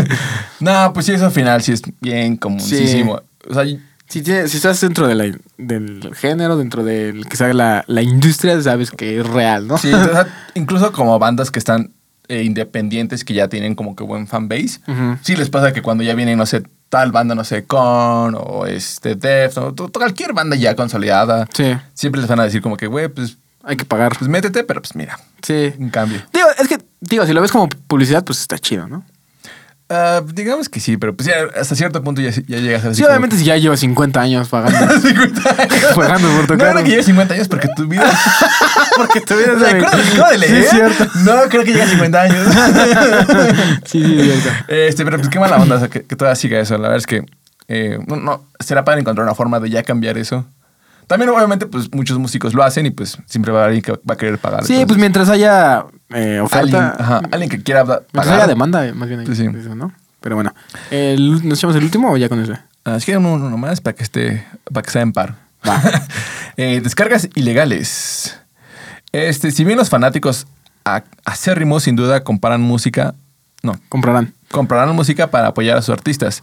[0.60, 3.20] no, pues sí, eso al final sí es bien comúnísimo.
[3.48, 3.64] O sea,
[4.08, 8.02] Si, tienes- si estás dentro de la- del género, dentro del que sabe la, la
[8.02, 9.76] industria, sabes que es real, ¿no?
[9.78, 11.92] Sí, sea, incluso como bandas que están
[12.30, 15.16] eh, independientes que ya tienen como que buen fanbase, Ujú.
[15.22, 18.66] sí les pasa que cuando ya viene, no sé, tal banda, no sé, Con o
[18.66, 22.86] este Def, o cualquier banda ya consolidada, Sí, siempre les van a decir como que,
[22.86, 24.14] güey, pues, hay que pagar.
[24.18, 25.72] pues métete, pero pues mira, Sí.
[25.78, 26.20] un cambio.
[26.32, 29.04] Digo, es que, digo, si lo ves como publicidad, pues está chido, ¿no?
[29.90, 33.02] Ah, digamos que sí, pero pues ya hasta cierto punto ya, ya llegas a Sí,
[33.04, 35.00] obviamente si ya llevas 50 años pagando.
[35.00, 35.84] 50 años.
[35.94, 36.58] Pagando por tocar.
[36.68, 38.10] No creo que llegues 50 años porque tu vida.
[38.96, 40.52] Porque te vienes O sea, ¿recuerdas lo que acabo de leer?
[40.52, 41.06] Sí, es cierto.
[41.24, 42.54] No creo que llegue a 50 años.
[43.86, 44.64] Sí, sí, es cierto.
[44.68, 46.74] Este, pero pues qué mala onda, o sea, que, que todavía siga eso.
[46.76, 47.24] La verdad es que
[47.68, 50.46] eh, no, no, será para encontrar una forma de ya cambiar eso.
[51.08, 54.00] También, obviamente, pues muchos músicos lo hacen y pues siempre va a haber alguien que
[54.08, 54.64] va a querer pagar.
[54.64, 56.60] Sí, Entonces, pues mientras haya eh, oferta.
[56.60, 58.34] alguien, ajá, alguien que quiera da- Mientras pagar.
[58.40, 59.20] haya demanda, eh, más bien.
[59.20, 59.90] ahí, Sí, eso, ¿no?
[60.20, 60.54] Pero bueno.
[60.90, 62.52] El- ¿Nos echamos el último o ya con ese?
[62.84, 65.34] Ah, es que uno, uno más para que esté, para que sea en par.
[65.68, 65.80] Va.
[66.60, 68.36] Eh, descargas ilegales.
[69.12, 70.46] Este, si bien los fanáticos
[70.84, 73.14] a- acérrimos sin duda comparan música,
[73.62, 74.34] no, Comprarán.
[74.50, 76.40] Comprarán música para apoyar a sus artistas.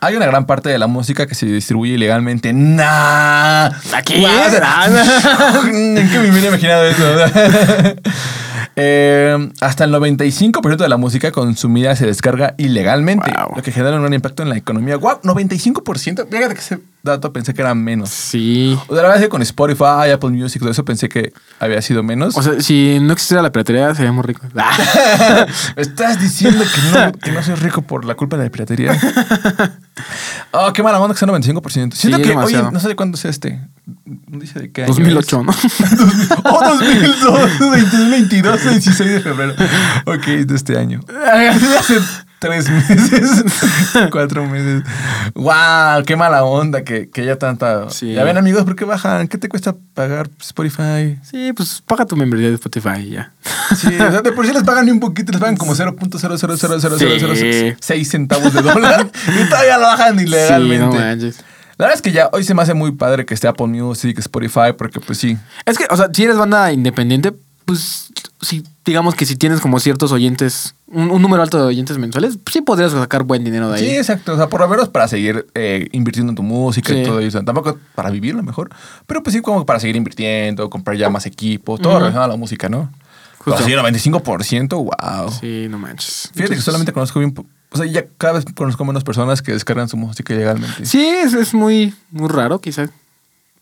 [0.00, 2.52] Hay una gran parte de la música que se distribuye ilegalmente.
[2.52, 3.70] ¡Nah!
[3.94, 4.20] ¿Aquí?
[4.20, 4.32] Guau,
[5.66, 7.04] ¿En qué me hubiera imaginado eso?
[8.76, 13.56] Eh, hasta el 95% de la música consumida se descarga ilegalmente, Wow.
[13.56, 14.96] lo que genera un gran impacto en la economía.
[14.96, 15.20] ¡Wow!
[15.22, 16.26] 95%.
[16.30, 18.10] Fíjate que ese dato pensé que era menos.
[18.10, 18.78] Sí.
[18.88, 21.80] O sea, la verdad es que con Spotify, Apple Music, todo eso pensé que había
[21.82, 22.36] sido menos.
[22.36, 24.48] O sea, si no existiera la piratería, seríamos ricos.
[25.76, 28.98] Estás diciendo que no, que no soy rico por la culpa de la piratería.
[30.52, 31.92] Oh, qué mala onda que sea 95%.
[31.92, 32.70] Siento Sí, que, oye, demasiado.
[32.70, 33.60] no sé de cuándo sea este.
[34.04, 35.52] Dice de qué año 2008, ¿no?
[36.44, 39.54] Oh, 2002, 2022, 16 de febrero.
[40.04, 41.00] Ok, de este año.
[41.78, 41.98] Hace
[42.38, 43.44] tres meses,
[44.12, 44.82] cuatro meses.
[45.34, 47.88] Wow, qué mala onda que, que haya tanta.
[47.90, 48.12] Sí.
[48.12, 49.26] Ya ven, amigos, ¿por qué bajan?
[49.26, 51.18] ¿Qué te cuesta pagar Spotify?
[51.22, 53.32] Sí, pues paga tu membresía de Spotify y ya.
[53.74, 57.76] Sí, o sea, de por sí les pagan ni un poquito, les pagan como 0.0000006
[57.80, 58.04] Sí.
[58.04, 60.98] centavos de dólar y todavía lo bajan Sí, no ilegalmente.
[60.98, 61.44] manches.
[61.78, 64.18] La verdad es que ya hoy se me hace muy padre que esté Apple Music,
[64.18, 65.38] Spotify, porque pues sí.
[65.64, 67.32] Es que, o sea, si eres banda independiente,
[67.64, 68.10] pues
[68.40, 72.38] si digamos que si tienes como ciertos oyentes, un, un número alto de oyentes mensuales,
[72.42, 73.84] pues, sí podrías sacar buen dinero de ahí.
[73.90, 74.32] Sí, exacto.
[74.32, 77.02] O sea, por lo menos para seguir eh, invirtiendo en tu música y Sí.
[77.04, 77.42] todo eso.
[77.44, 78.70] Tampoco para vivir lo mejor,
[79.06, 82.36] pero pues sí como para seguir invirtiendo, comprar ya más equipos, todo relacionado a la
[82.36, 82.90] música, ¿no?
[83.38, 83.62] Justo.
[83.64, 85.30] Pero sí, 95%, wow.
[85.30, 86.30] Sí, no manches.
[86.34, 87.32] Fíjate que solamente conozco bien,
[87.70, 90.86] o sea, ya cada vez conozco menos personas que descargan su música ilegalmente.
[90.86, 92.90] Sí, es, es muy, muy raro, quizás.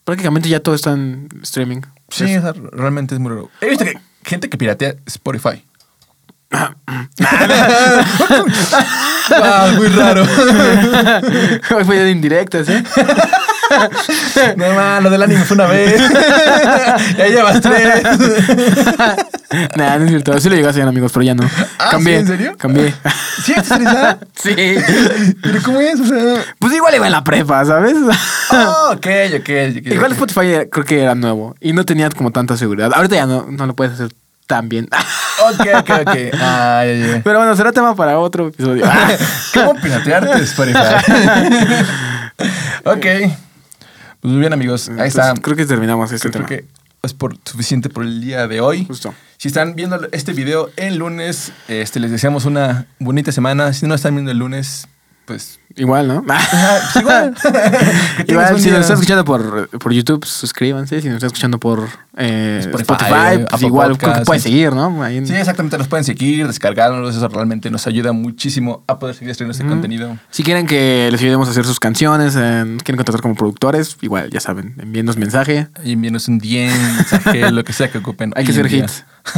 [0.04, 1.80] Prácticamente ya todo está en streaming.
[2.09, 3.50] Sí, sea, realmente es muy raro.
[3.61, 5.64] He visto que gente que piratea Spotify.
[9.28, 10.22] Wow, muy raro.
[11.74, 12.82] Hoy fue de indirectas, ¿eh?
[14.56, 16.00] No, man, lo del anime fue una vez.
[17.16, 18.02] ya llevas tres.
[19.76, 20.40] nah, no es cierto.
[20.40, 21.48] Sí lo llegué a hacer, amigos, pero ya no.
[21.78, 22.14] Ah, Cambié.
[22.14, 22.20] ¿sí?
[22.20, 22.56] ¿En serio?
[22.58, 22.94] Cambié.
[23.44, 24.18] ¿Sí estresada?
[24.34, 24.54] sí.
[25.42, 26.00] ¿Pero cómo es?
[26.00, 26.44] O sea...
[26.58, 27.96] Pues igual iba en la prepa, ¿sabes?
[28.50, 29.06] Oh, ok,
[29.36, 29.86] ok, ok.
[29.86, 30.18] igual ok.
[30.18, 32.92] Spotify creo que era nuevo y no tenía como tanta seguridad.
[32.94, 34.10] Ahorita ya no, no lo puedes hacer
[34.46, 34.88] tan bien.
[35.38, 36.16] Ok, ok, ok.
[36.40, 37.20] Ah, ya, ya.
[37.22, 38.84] Pero bueno, será tema para otro episodio.
[39.54, 40.78] ¿Cómo piratearte Spotify?
[42.84, 43.06] ok.
[44.20, 44.88] Pues muy bien, amigos.
[44.98, 45.34] Ahí está.
[45.34, 46.48] Creo que terminamos este Creo tema.
[46.48, 46.66] que
[47.02, 48.84] es por, suficiente por el día de hoy.
[48.84, 49.14] Justo.
[49.36, 53.72] Si están viendo este video el lunes, este, les deseamos una bonita semana.
[53.72, 54.88] Si no están viendo el lunes,
[55.24, 55.60] pues...
[55.76, 56.24] Igual, ¿no?
[56.26, 57.34] pues igual.
[58.26, 61.02] Igual, si nos están escuchando por, por YouTube, suscríbanse.
[61.02, 61.86] Si nos están escuchando por
[62.16, 64.26] eh, Spotify, Spotify, pues igual creo que Podcasts.
[64.26, 65.02] puedes seguir, ¿no?
[65.02, 65.76] Ahí- Sí, exactamente.
[65.78, 67.14] Nos pueden seguir, descargarlos.
[67.16, 70.16] Eso realmente nos ayuda muchísimo a poder seguir estrenando este contenido.
[70.30, 74.30] Si quieren que les ayudemos a hacer sus canciones, eh, quieren contratar como productores, igual,
[74.30, 75.68] ya saben, envíennos mensaje.
[75.84, 78.32] Y envíenos un DM, mensaje, lo que sea que ocupen.
[78.36, 78.84] Hay que hacer día.
[78.84, 79.04] hits.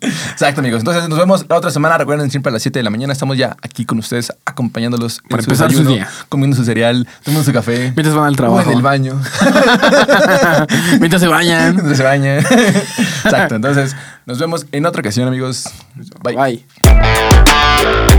[0.00, 0.80] Exacto, amigos.
[0.80, 1.98] Entonces nos vemos la otra semana.
[1.98, 5.28] Recuerden, siempre a las 7 de la mañana estamos ya aquí con ustedes, acompañándolos en
[5.28, 6.08] Para su empezar su día.
[6.30, 7.92] comiendo su cereal, tomando su café.
[7.94, 8.70] Mientras van al O trabajo.
[8.70, 9.20] en el baño.
[11.00, 12.38] Mientras se bañan se baña.
[13.24, 13.54] Exacto.
[13.56, 15.64] Entonces, nos vemos en otra ocasión, amigos.
[16.22, 16.36] Bye.
[16.36, 18.11] Bye.